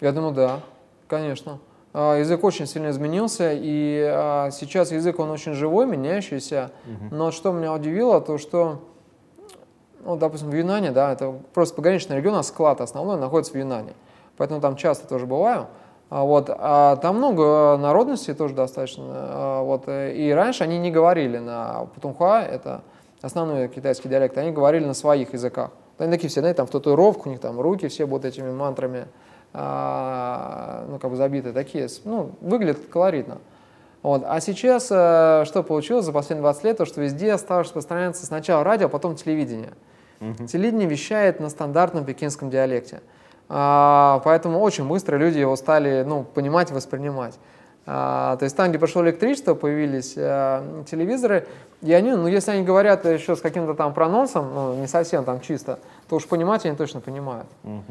Я 0.00 0.10
думаю, 0.10 0.34
да, 0.34 0.60
конечно. 1.06 1.60
А, 1.94 2.16
язык 2.16 2.42
очень 2.42 2.66
сильно 2.66 2.90
изменился, 2.90 3.52
и 3.52 4.02
а, 4.10 4.50
сейчас 4.50 4.92
язык, 4.92 5.18
он 5.18 5.30
очень 5.30 5.52
живой, 5.52 5.86
меняющийся. 5.86 6.70
Угу. 6.86 7.14
Но 7.14 7.30
что 7.30 7.52
меня 7.52 7.72
удивило, 7.72 8.20
то 8.20 8.38
что, 8.38 8.80
ну, 10.04 10.16
допустим, 10.16 10.50
в 10.50 10.54
Юнане, 10.54 10.90
да, 10.90 11.12
это 11.12 11.34
просто 11.52 11.74
пограничный 11.74 12.16
регион, 12.16 12.36
а 12.36 12.42
склад 12.42 12.80
основной 12.80 13.18
находится 13.18 13.52
в 13.52 13.56
Юнане. 13.56 13.92
Поэтому 14.38 14.60
там 14.60 14.76
часто 14.76 15.06
тоже 15.06 15.26
бываю. 15.26 15.66
А, 16.08 16.24
вот, 16.24 16.46
а 16.48 16.96
там 16.96 17.16
много 17.18 17.76
народностей 17.76 18.34
тоже 18.34 18.54
достаточно. 18.54 19.62
Вот, 19.62 19.84
и 19.88 20.32
раньше 20.34 20.64
они 20.64 20.78
не 20.78 20.90
говорили 20.90 21.38
на 21.38 21.86
путунхуа, 21.94 22.42
это 22.42 22.82
основной 23.20 23.68
китайский 23.68 24.08
диалект, 24.08 24.36
они 24.38 24.50
говорили 24.50 24.84
на 24.84 24.94
своих 24.94 25.32
языках. 25.32 25.70
Они 25.98 26.10
такие 26.10 26.28
все, 26.28 26.40
знаете, 26.40 26.56
там 26.56 26.66
в 26.66 26.70
татуировку, 26.70 27.28
у 27.28 27.32
них 27.32 27.40
там 27.40 27.60
руки 27.60 27.86
все 27.88 28.06
вот 28.06 28.24
этими 28.24 28.50
мантрами 28.50 29.06
ну, 29.54 30.98
как 30.98 31.10
бы 31.10 31.16
забитые 31.16 31.52
такие, 31.52 31.88
ну, 32.04 32.32
выглядит 32.40 32.86
колоритно. 32.90 33.38
Вот. 34.02 34.24
А 34.26 34.40
сейчас 34.40 34.88
э, 34.90 35.44
что 35.46 35.62
получилось 35.62 36.04
за 36.04 36.12
последние 36.12 36.42
20 36.42 36.64
лет, 36.64 36.76
то 36.78 36.84
что 36.84 37.00
везде 37.00 37.36
стало 37.38 37.62
распространяться 37.62 38.26
сначала 38.26 38.64
радио, 38.64 38.86
а 38.86 38.88
потом 38.88 39.14
телевидение. 39.14 39.72
Угу. 40.20 40.46
Телевидение 40.46 40.88
вещает 40.88 41.40
на 41.40 41.48
стандартном 41.48 42.04
пекинском 42.04 42.50
диалекте. 42.50 43.00
А, 43.48 44.20
поэтому 44.24 44.60
очень 44.60 44.88
быстро 44.88 45.16
люди 45.16 45.38
его 45.38 45.54
стали 45.56 46.04
ну, 46.06 46.24
понимать 46.24 46.70
воспринимать. 46.72 47.38
А, 47.86 48.36
то 48.36 48.44
есть 48.44 48.56
там, 48.56 48.70
где 48.70 48.78
пошло 48.78 49.02
электричество, 49.02 49.54
появились 49.54 50.14
а, 50.16 50.84
телевизоры, 50.84 51.46
и 51.80 51.92
они, 51.92 52.12
ну, 52.12 52.26
если 52.26 52.52
они 52.52 52.64
говорят 52.64 53.04
еще 53.04 53.36
с 53.36 53.40
каким-то 53.40 53.74
там 53.74 53.94
прононсом, 53.94 54.52
ну, 54.54 54.74
не 54.74 54.86
совсем 54.86 55.24
там 55.24 55.40
чисто, 55.40 55.78
то 56.08 56.16
уж 56.16 56.26
понимать 56.26 56.64
они 56.64 56.76
точно 56.76 57.00
понимают. 57.00 57.46
Угу. 57.64 57.82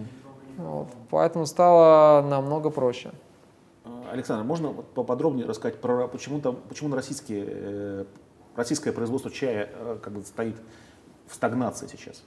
Вот, 0.61 0.87
поэтому 1.09 1.45
стало 1.45 2.21
намного 2.21 2.69
проще. 2.69 3.11
Александр, 4.11 4.43
можно 4.43 4.73
поподробнее 4.73 5.45
рассказать 5.45 5.79
про 5.79 6.07
почему, 6.07 6.39
там, 6.41 6.57
почему 6.67 6.89
на 6.89 6.97
российские, 6.97 7.45
э, 7.47 8.05
российское 8.55 8.91
производство 8.91 9.31
чая 9.31 9.69
э, 9.73 9.97
как 10.01 10.13
бы 10.13 10.21
стоит 10.23 10.55
в 11.27 11.33
стагнации 11.33 11.87
сейчас? 11.87 12.21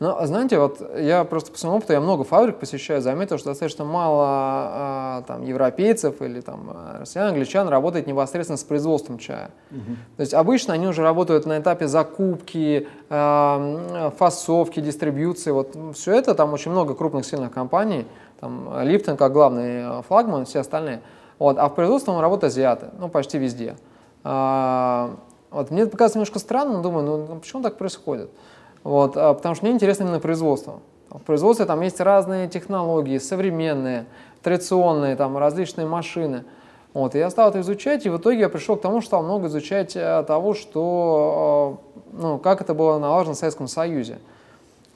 Ну, 0.00 0.16
а 0.18 0.26
знаете, 0.26 0.58
вот 0.58 0.80
я 0.98 1.24
просто 1.24 1.52
по 1.52 1.58
своему 1.58 1.76
опыту, 1.76 1.92
я 1.92 2.00
много 2.00 2.24
фабрик 2.24 2.56
посещаю, 2.56 3.02
заметил, 3.02 3.36
что 3.36 3.50
достаточно 3.50 3.84
мало 3.84 4.24
а, 4.26 5.24
там, 5.26 5.44
европейцев 5.44 6.22
или 6.22 6.40
там, 6.40 6.74
россиян, 6.98 7.28
англичан 7.28 7.68
работает 7.68 8.06
непосредственно 8.06 8.56
с 8.56 8.64
производством 8.64 9.18
чая. 9.18 9.50
Угу. 9.70 9.96
То 10.16 10.20
есть 10.22 10.32
обычно 10.32 10.72
они 10.72 10.88
уже 10.88 11.02
работают 11.02 11.44
на 11.44 11.58
этапе 11.58 11.86
закупки, 11.86 12.88
э, 13.10 14.10
фасовки, 14.16 14.80
дистрибьюции. 14.80 15.50
Вот 15.50 15.76
все 15.94 16.14
это, 16.14 16.34
там 16.34 16.54
очень 16.54 16.70
много 16.70 16.94
крупных 16.94 17.26
сильных 17.26 17.52
компаний, 17.52 18.06
там 18.40 18.80
Липтон 18.82 19.18
как 19.18 19.34
главный 19.34 20.02
флагман, 20.04 20.46
все 20.46 20.60
остальные. 20.60 21.02
Вот, 21.38 21.58
а 21.58 21.68
в 21.68 21.74
производстве 21.74 22.18
работают 22.18 22.52
азиаты, 22.52 22.86
ну 22.98 23.10
почти 23.10 23.36
везде. 23.36 23.76
А, 24.24 25.10
вот, 25.50 25.70
мне 25.70 25.82
это 25.82 25.90
показывается 25.90 26.18
немножко 26.18 26.38
странно, 26.38 26.78
но 26.78 26.82
думаю, 26.82 27.04
ну, 27.04 27.26
ну 27.28 27.40
почему 27.40 27.62
так 27.62 27.76
происходит? 27.76 28.30
Вот, 28.84 29.16
а, 29.16 29.34
потому 29.34 29.54
что 29.54 29.64
мне 29.64 29.74
интересно 29.74 30.04
именно 30.04 30.20
производство. 30.20 30.80
В 31.10 31.20
производстве 31.20 31.66
там 31.66 31.80
есть 31.80 32.00
разные 32.00 32.48
технологии, 32.48 33.18
современные, 33.18 34.06
традиционные, 34.42 35.16
там 35.16 35.36
различные 35.36 35.86
машины. 35.86 36.44
Вот, 36.92 37.14
и 37.14 37.18
я 37.18 37.30
стал 37.30 37.50
это 37.50 37.60
изучать, 37.60 38.06
и 38.06 38.10
в 38.10 38.18
итоге 38.18 38.40
я 38.40 38.48
пришел 38.48 38.76
к 38.76 38.82
тому, 38.82 39.00
что 39.00 39.08
стал 39.08 39.22
много 39.22 39.46
изучать 39.46 39.94
э, 39.94 40.24
того, 40.26 40.54
что, 40.54 41.78
э, 42.12 42.20
ну, 42.20 42.38
как 42.38 42.60
это 42.60 42.74
было 42.74 42.98
налажено 42.98 43.34
в 43.34 43.38
Советском 43.38 43.68
Союзе. 43.68 44.18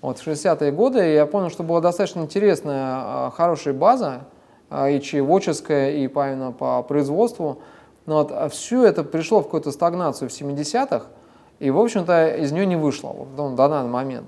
Вот, 0.05 0.19
в 0.19 0.27
60-е 0.27 0.71
годы 0.73 1.15
я 1.15 1.25
понял, 1.25 1.51
что 1.51 1.63
была 1.63 1.81
достаточно 1.81 2.21
интересная, 2.21 2.97
а, 2.97 3.33
хорошая 3.35 3.73
база, 3.75 4.25
а, 4.69 4.91
и 4.91 5.01
чаеводческая, 5.01 5.93
и 5.93 6.05
именно 6.05 6.53
по 6.53 6.83
производству. 6.83 7.61
Но 8.07 8.17
вот 8.17 8.31
а 8.31 8.49
все 8.49 8.85
это 8.85 9.03
пришло 9.03 9.41
в 9.41 9.45
какую-то 9.45 9.71
стагнацию 9.71 10.29
в 10.29 10.33
70-х, 10.33 11.07
и, 11.59 11.71
в 11.71 11.79
общем-то, 11.79 12.37
из 12.37 12.53
нее 12.53 12.67
не 12.67 12.77
вышло 12.77 13.09
вот, 13.09 13.29
ну, 13.37 13.55
данный 13.55 13.89
момент. 13.89 14.27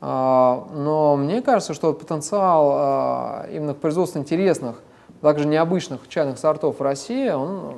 Но 0.00 1.16
мне 1.18 1.42
кажется, 1.42 1.74
что 1.74 1.92
потенциал 1.92 3.44
именно 3.50 3.74
к 3.74 3.78
производству 3.78 4.18
интересных, 4.18 4.80
также 5.20 5.46
необычных 5.46 6.08
чайных 6.08 6.38
сортов 6.38 6.78
в 6.78 6.82
России, 6.82 7.28
он 7.28 7.74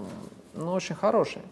ну, 0.54 0.72
очень 0.72 0.94
хороший. 0.94 1.42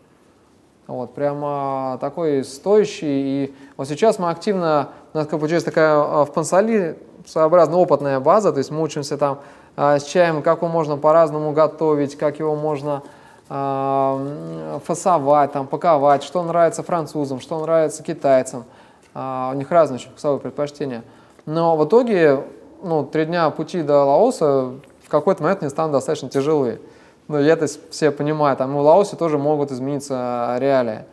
Вот, 0.86 1.14
прямо 1.14 1.98
такой 2.00 2.44
стоящий. 2.44 3.44
И 3.44 3.54
вот 3.76 3.88
сейчас 3.88 4.18
мы 4.18 4.28
активно, 4.30 4.88
у 5.14 5.18
нас 5.18 5.26
получилась 5.28 5.62
такая 5.62 5.94
а, 5.94 6.24
в 6.24 6.32
Пансали 6.32 6.98
своеобразно 7.26 7.76
опытная 7.76 8.18
база, 8.18 8.50
то 8.50 8.58
есть 8.58 8.70
мы 8.72 8.82
учимся 8.82 9.16
там 9.16 9.38
а, 9.76 10.00
с 10.00 10.04
чаем, 10.04 10.42
как 10.42 10.58
его 10.58 10.68
можно 10.68 10.96
по-разному 10.96 11.52
готовить, 11.52 12.18
как 12.18 12.40
его 12.40 12.56
можно 12.56 12.96
а, 12.96 13.02
фасовать, 13.50 15.50
там, 15.50 15.66
паковать, 15.66 16.22
что 16.22 16.40
нравится 16.44 16.84
французам, 16.84 17.40
что 17.40 17.60
нравится 17.60 18.04
китайцам. 18.04 18.64
у 19.12 19.52
них 19.54 19.68
разные 19.72 19.96
очень 19.96 20.10
вкусовые 20.10 20.38
предпочтения. 20.38 21.02
Но 21.46 21.76
в 21.76 21.84
итоге, 21.84 22.44
ну, 22.82 23.04
три 23.04 23.24
дня 23.24 23.50
пути 23.50 23.82
до 23.82 24.04
Лаоса 24.04 24.74
в 25.02 25.08
какой-то 25.08 25.42
момент 25.42 25.62
мне 25.62 25.70
станут 25.70 25.92
достаточно 25.92 26.28
тяжелые. 26.28 26.78
Ну, 27.26 27.40
я 27.40 27.54
это 27.54 27.66
все 27.90 28.12
понимаю, 28.12 28.56
там 28.56 28.76
в 28.76 28.80
Лаосе 28.80 29.16
тоже 29.16 29.36
могут 29.36 29.72
измениться 29.72 30.56
реалии. 30.58 31.04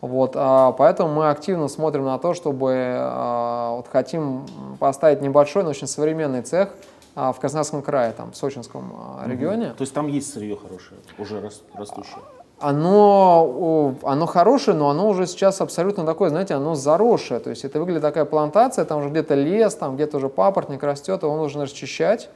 Вот, 0.00 0.32
а, 0.34 0.72
поэтому 0.72 1.12
мы 1.12 1.28
активно 1.28 1.68
смотрим 1.68 2.04
на 2.04 2.18
то, 2.18 2.32
чтобы 2.32 2.96
а, 2.98 3.76
вот 3.76 3.86
хотим 3.90 4.46
поставить 4.78 5.22
небольшой, 5.22 5.64
но 5.64 5.70
очень 5.70 5.88
современный 5.88 6.42
цех 6.42 6.68
а, 6.68 6.72
в 7.18 7.40
Краснодарском 7.40 7.82
крае, 7.82 8.12
там, 8.12 8.32
в 8.32 8.36
Сочинском 8.36 8.92
а, 8.96 9.28
регионе. 9.28 9.68
Угу. 9.68 9.74
То 9.74 9.82
есть 9.82 9.94
там 9.94 10.06
есть 10.08 10.32
сырье 10.32 10.56
хорошее, 10.56 11.00
уже 11.18 11.50
растущее? 11.74 12.22
Оно, 12.60 13.94
оно 14.02 14.26
хорошее, 14.26 14.76
но 14.76 14.90
оно 14.90 15.08
уже 15.08 15.26
сейчас 15.26 15.60
абсолютно 15.60 16.04
такое, 16.04 16.30
знаете, 16.30 16.54
оно 16.54 16.74
заросшее. 16.74 17.38
То 17.40 17.50
есть 17.50 17.64
это 17.64 17.78
выглядит 17.78 18.02
такая 18.02 18.24
плантация, 18.24 18.84
там 18.84 18.98
уже 18.98 19.10
где-то 19.10 19.34
лес, 19.34 19.74
там 19.74 19.94
где-то 19.94 20.16
уже 20.16 20.28
папоротник 20.28 20.82
растет, 20.82 21.22
его 21.22 21.36
нужно 21.36 21.64
расчищать 21.64 22.28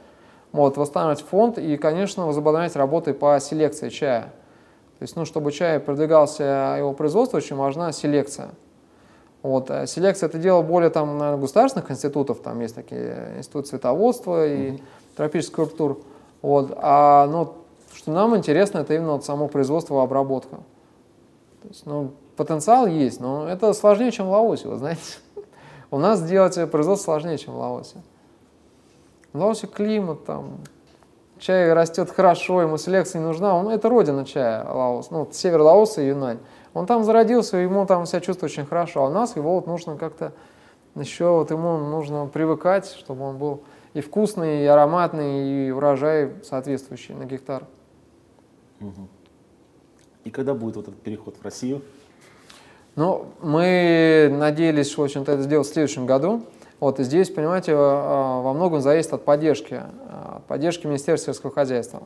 вот, 0.53 0.77
восстанавливать 0.77 1.25
фонд 1.25 1.57
и, 1.57 1.75
конечно, 1.77 2.25
возобновлять 2.27 2.75
работы 2.75 3.13
по 3.13 3.37
селекции 3.41 3.89
чая. 3.89 4.31
То 4.99 5.03
есть, 5.03 5.15
ну, 5.17 5.25
чтобы 5.25 5.51
чай 5.51 5.79
продвигался 5.79 6.75
его 6.77 6.93
производство, 6.93 7.37
очень 7.37 7.57
важна 7.57 7.91
селекция. 7.91 8.51
Вот. 9.43 9.69
А 9.69 9.85
селекция 9.85 10.29
это 10.29 10.39
дело 10.39 10.61
более 10.61 10.89
там, 10.89 11.17
наверное, 11.17 11.41
государственных 11.41 11.91
институтов, 11.91 12.39
там 12.39 12.61
есть 12.61 12.73
такие 12.73 13.35
институты 13.37 13.69
цветоводства 13.69 14.47
и 14.47 14.71
mm-hmm. 14.71 14.81
тропических 15.17 15.55
культур. 15.55 16.01
Вот. 16.41 16.73
А 16.77 17.27
ну, 17.27 17.53
что 17.93 18.11
нам 18.11 18.35
интересно, 18.35 18.79
это 18.79 18.95
именно 18.95 19.13
вот 19.13 19.25
само 19.25 19.49
производство 19.49 19.99
и 19.99 20.03
обработка. 20.03 20.55
То 21.61 21.67
есть, 21.67 21.85
ну, 21.85 22.11
потенциал 22.37 22.87
есть, 22.87 23.19
но 23.19 23.47
это 23.47 23.73
сложнее, 23.73 24.11
чем 24.11 24.27
в 24.27 24.31
Лаосе, 24.31 24.67
вы 24.69 24.77
знаете. 24.77 25.01
У 25.91 25.99
нас 25.99 26.19
сделать 26.19 26.55
производство 26.71 27.11
сложнее, 27.11 27.37
чем 27.37 27.53
в 27.53 27.57
Лаосе. 27.57 27.97
В 29.33 29.39
Лаосе 29.39 29.67
климат, 29.67 30.25
там, 30.25 30.57
чай 31.43 31.73
растет 31.73 32.09
хорошо, 32.09 32.61
ему 32.61 32.77
селекция 32.77 33.19
не 33.19 33.25
нужна. 33.25 33.55
Он, 33.55 33.69
это 33.69 33.89
родина 33.89 34.25
чая, 34.25 34.65
Лаос, 34.65 35.11
ну, 35.11 35.27
север 35.31 35.61
Лаоса 35.61 36.01
и 36.01 36.07
Юнань. 36.07 36.39
Он 36.73 36.85
там 36.85 37.03
зародился, 37.03 37.57
ему 37.57 37.85
там 37.85 38.05
себя 38.05 38.21
чувствует 38.21 38.51
очень 38.51 38.65
хорошо, 38.65 39.03
а 39.03 39.09
у 39.09 39.11
нас 39.11 39.35
его 39.35 39.55
вот 39.55 39.67
нужно 39.67 39.97
как-то 39.97 40.31
еще, 40.95 41.29
вот 41.29 41.51
ему 41.51 41.77
нужно 41.77 42.27
привыкать, 42.27 42.87
чтобы 42.87 43.25
он 43.25 43.37
был 43.37 43.63
и 43.93 44.01
вкусный, 44.01 44.63
и 44.63 44.65
ароматный, 44.65 45.67
и 45.67 45.71
урожай 45.71 46.31
соответствующий 46.43 47.13
на 47.13 47.25
гектар. 47.25 47.65
Угу. 48.79 49.07
И 50.23 50.31
когда 50.31 50.53
будет 50.53 50.77
вот 50.77 50.87
этот 50.87 51.01
переход 51.01 51.35
в 51.37 51.43
Россию? 51.43 51.81
Ну, 52.95 53.25
мы 53.41 54.29
надеялись, 54.31 54.97
в 54.97 55.01
общем-то, 55.01 55.31
это 55.33 55.41
сделать 55.41 55.67
в 55.67 55.73
следующем 55.73 56.05
году. 56.05 56.43
Вот, 56.83 56.99
и 56.99 57.03
здесь, 57.03 57.29
понимаете, 57.29 57.71
э, 57.71 57.75
во 57.75 58.51
многом 58.51 58.81
зависит 58.81 59.13
от 59.13 59.23
поддержки, 59.23 59.75
э, 59.75 60.39
поддержки 60.49 60.85
Министерства 60.85 61.31
сельского 61.31 61.49
хозяйства. 61.49 62.03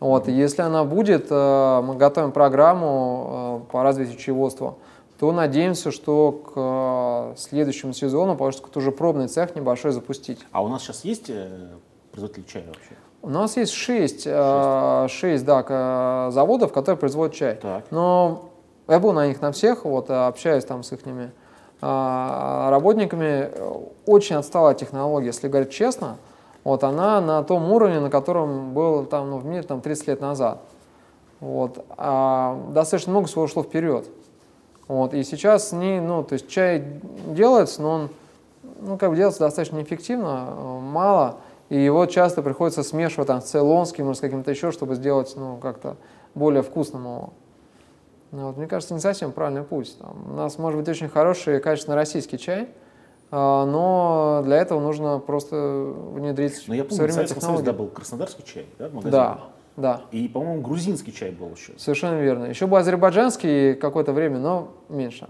Вот, 0.00 0.28
и 0.28 0.32
если 0.32 0.60
она 0.60 0.84
будет, 0.84 1.28
э, 1.30 1.80
мы 1.82 1.96
готовим 1.96 2.30
программу 2.30 3.64
по 3.72 3.82
развитию 3.82 4.18
чаеводства, 4.18 4.74
то 5.18 5.32
надеемся, 5.32 5.90
что 5.90 7.32
к 7.34 7.40
следующему 7.40 7.94
сезону 7.94 8.36
получится 8.36 8.66
уже 8.74 8.92
пробный 8.92 9.28
цех 9.28 9.56
небольшой 9.56 9.92
запустить. 9.92 10.40
А 10.52 10.62
у 10.62 10.68
нас 10.68 10.82
сейчас 10.82 11.06
есть 11.06 11.30
производители 12.10 12.44
чая 12.44 12.64
вообще? 12.66 12.94
У 13.22 13.30
нас 13.30 13.56
есть 13.56 13.72
шесть, 13.72 14.24
шесть. 14.24 15.14
шесть 15.14 15.44
да, 15.46 16.28
заводов, 16.30 16.70
которые 16.74 16.98
производят 16.98 17.34
чай. 17.34 17.54
Так. 17.54 17.84
Но 17.90 18.50
я 18.88 18.98
был 18.98 19.14
на 19.14 19.26
них 19.26 19.40
на 19.40 19.52
всех, 19.52 19.86
вот, 19.86 20.10
общаюсь 20.10 20.66
там 20.66 20.82
с 20.82 20.92
их 20.92 20.98
а, 21.06 21.30
работниками 21.82 23.50
очень 24.06 24.36
отстала 24.36 24.74
технология, 24.74 25.26
если 25.26 25.48
говорить 25.48 25.70
честно. 25.70 26.16
Вот 26.64 26.84
она 26.84 27.20
на 27.20 27.42
том 27.42 27.70
уровне, 27.72 27.98
на 27.98 28.08
котором 28.08 28.72
был 28.72 29.04
там, 29.04 29.30
ну, 29.30 29.38
в 29.38 29.44
мире 29.44 29.62
там, 29.62 29.80
30 29.80 30.06
лет 30.06 30.20
назад. 30.20 30.60
Вот. 31.40 31.84
А 31.96 32.56
достаточно 32.68 33.10
много 33.10 33.26
всего 33.26 33.42
ушло 33.42 33.64
вперед. 33.64 34.06
Вот. 34.86 35.12
И 35.12 35.24
сейчас 35.24 35.72
не, 35.72 36.00
ну, 36.00 36.22
то 36.22 36.34
есть 36.34 36.48
чай 36.48 36.84
делается, 37.26 37.82
но 37.82 37.90
он 37.90 38.10
ну, 38.80 38.96
как 38.96 39.10
бы 39.10 39.16
делается 39.16 39.40
достаточно 39.40 39.76
неэффективно, 39.76 40.80
мало, 40.80 41.36
и 41.68 41.78
его 41.78 42.06
часто 42.06 42.42
приходится 42.42 42.82
смешивать 42.82 43.28
там, 43.28 43.40
с 43.40 43.44
цейлонским 43.44 44.06
или 44.06 44.14
с 44.14 44.20
каким-то 44.20 44.50
еще, 44.50 44.70
чтобы 44.70 44.94
сделать 44.94 45.32
ну, 45.36 45.56
как-то 45.56 45.96
более 46.34 46.62
вкусным 46.62 47.04
его. 47.04 47.32
Ну, 48.32 48.46
вот, 48.46 48.56
мне 48.56 48.66
кажется, 48.66 48.94
не 48.94 49.00
совсем 49.00 49.30
правильный 49.30 49.62
путь. 49.62 49.96
Там, 49.98 50.32
у 50.32 50.34
нас 50.34 50.58
может 50.58 50.80
быть 50.80 50.88
очень 50.88 51.08
хороший, 51.08 51.60
качественный 51.60 51.96
российский 51.96 52.38
чай, 52.38 52.70
а, 53.30 53.66
но 53.66 54.40
для 54.44 54.56
этого 54.56 54.80
нужно 54.80 55.18
просто 55.18 55.54
внедрить 56.12 56.64
но 56.66 56.74
я 56.74 56.82
помню, 56.82 56.96
современные 56.96 57.26
технологии. 57.26 57.64
да, 57.64 57.72
был 57.74 57.88
краснодарский 57.88 58.42
чай, 58.44 58.66
да, 58.78 58.88
в 58.88 58.94
магазине? 58.94 59.12
Да, 59.12 59.40
да. 59.76 60.00
И, 60.12 60.28
по-моему, 60.28 60.62
грузинский 60.62 61.12
чай 61.12 61.30
был 61.30 61.50
еще. 61.50 61.74
Совершенно 61.76 62.20
верно. 62.20 62.44
Еще 62.44 62.66
был 62.66 62.78
азербайджанский 62.78 63.74
какое-то 63.74 64.14
время, 64.14 64.38
но 64.38 64.68
меньше. 64.88 65.28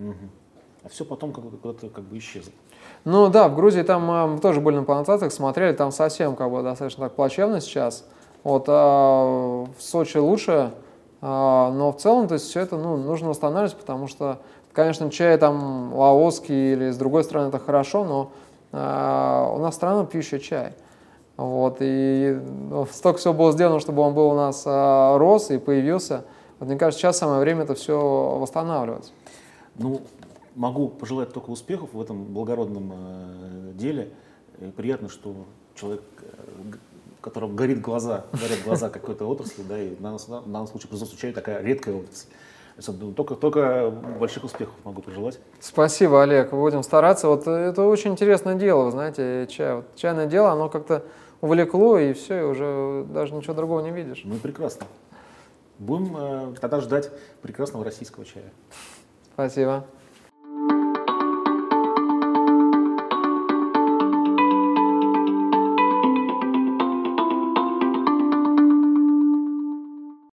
Угу. 0.00 0.14
А 0.82 0.88
все 0.88 1.04
потом 1.04 1.32
куда-то 1.32 1.90
как 1.90 2.04
бы 2.04 2.18
исчезло. 2.18 2.52
Ну 3.04 3.28
да, 3.28 3.48
в 3.48 3.54
Грузии 3.54 3.82
там 3.82 4.32
мы 4.32 4.38
тоже 4.40 4.60
были 4.60 4.76
на 4.76 4.82
плантациях, 4.82 5.32
смотрели, 5.32 5.74
там 5.74 5.92
совсем 5.92 6.34
как 6.34 6.50
бы 6.50 6.62
достаточно 6.62 7.04
так 7.04 7.14
плачевно 7.14 7.60
сейчас. 7.60 8.04
Вот, 8.42 8.64
а 8.68 9.64
в 9.64 9.82
Сочи 9.82 10.16
лучше, 10.16 10.72
но 11.20 11.92
в 11.92 12.00
целом, 12.00 12.28
то 12.28 12.34
есть 12.34 12.46
все 12.46 12.60
это 12.60 12.76
ну, 12.76 12.96
нужно 12.96 13.28
восстанавливать, 13.28 13.76
потому 13.76 14.06
что, 14.06 14.38
конечно, 14.72 15.10
чай 15.10 15.36
там 15.36 15.94
лаосский 15.94 16.72
или 16.72 16.90
с 16.90 16.96
другой 16.96 17.24
стороны 17.24 17.48
это 17.48 17.58
хорошо, 17.58 18.04
но 18.04 18.32
а, 18.72 19.52
у 19.54 19.58
нас 19.58 19.74
страна 19.74 20.04
пьющая 20.04 20.38
чай. 20.38 20.72
Вот, 21.36 21.78
и 21.80 22.38
ну, 22.68 22.86
столько 22.86 23.18
всего 23.18 23.34
было 23.34 23.52
сделано, 23.52 23.80
чтобы 23.80 24.02
он 24.02 24.14
был 24.14 24.28
у 24.30 24.34
нас 24.34 24.62
а, 24.66 25.18
рос 25.18 25.50
и 25.50 25.58
появился. 25.58 26.24
Вот, 26.58 26.68
мне 26.68 26.78
кажется, 26.78 27.00
сейчас 27.00 27.18
самое 27.18 27.40
время 27.40 27.64
это 27.64 27.74
все 27.74 27.98
восстанавливать. 28.38 29.12
Ну, 29.76 30.02
могу 30.54 30.88
пожелать 30.88 31.32
только 31.32 31.50
успехов 31.50 31.90
в 31.92 32.00
этом 32.00 32.24
благородном 32.24 32.92
э, 32.92 33.72
деле. 33.74 34.12
И 34.58 34.66
приятно, 34.66 35.08
что 35.08 35.34
человек 35.74 36.02
э, 37.20 37.22
котором 37.22 37.56
горит 37.56 37.80
глаза, 37.80 38.24
горят 38.32 38.58
глаза 38.64 38.90
какой-то 38.90 39.26
отрасли, 39.26 39.62
да, 39.62 39.80
и 39.80 39.94
в 39.94 40.00
данном, 40.00 40.18
в 40.18 40.28
данном 40.28 40.66
случае 40.66 40.88
производство 40.88 41.18
чая 41.18 41.32
такая 41.32 41.62
редкая 41.62 41.96
отрасль. 41.96 42.28
Только, 43.14 43.34
только 43.34 43.90
больших 43.90 44.44
успехов 44.44 44.74
могу 44.84 45.02
пожелать. 45.02 45.38
Спасибо, 45.60 46.22
Олег. 46.22 46.50
Будем 46.50 46.82
стараться. 46.82 47.28
Вот 47.28 47.46
это 47.46 47.82
очень 47.82 48.12
интересное 48.12 48.54
дело, 48.54 48.84
вы 48.84 48.90
знаете, 48.90 49.46
чай. 49.50 49.74
Вот 49.76 49.96
чайное 49.96 50.26
дело, 50.26 50.50
оно 50.52 50.70
как-то 50.70 51.04
увлекло, 51.42 51.98
и 51.98 52.14
все, 52.14 52.40
и 52.40 52.42
уже 52.42 53.04
даже 53.10 53.34
ничего 53.34 53.54
другого 53.54 53.80
не 53.80 53.90
видишь. 53.90 54.22
Ну 54.24 54.36
и 54.36 54.38
прекрасно. 54.38 54.86
Будем 55.78 56.16
э, 56.16 56.54
тогда 56.60 56.80
ждать 56.80 57.10
прекрасного 57.42 57.84
российского 57.84 58.24
чая. 58.24 58.50
Спасибо. 59.34 59.84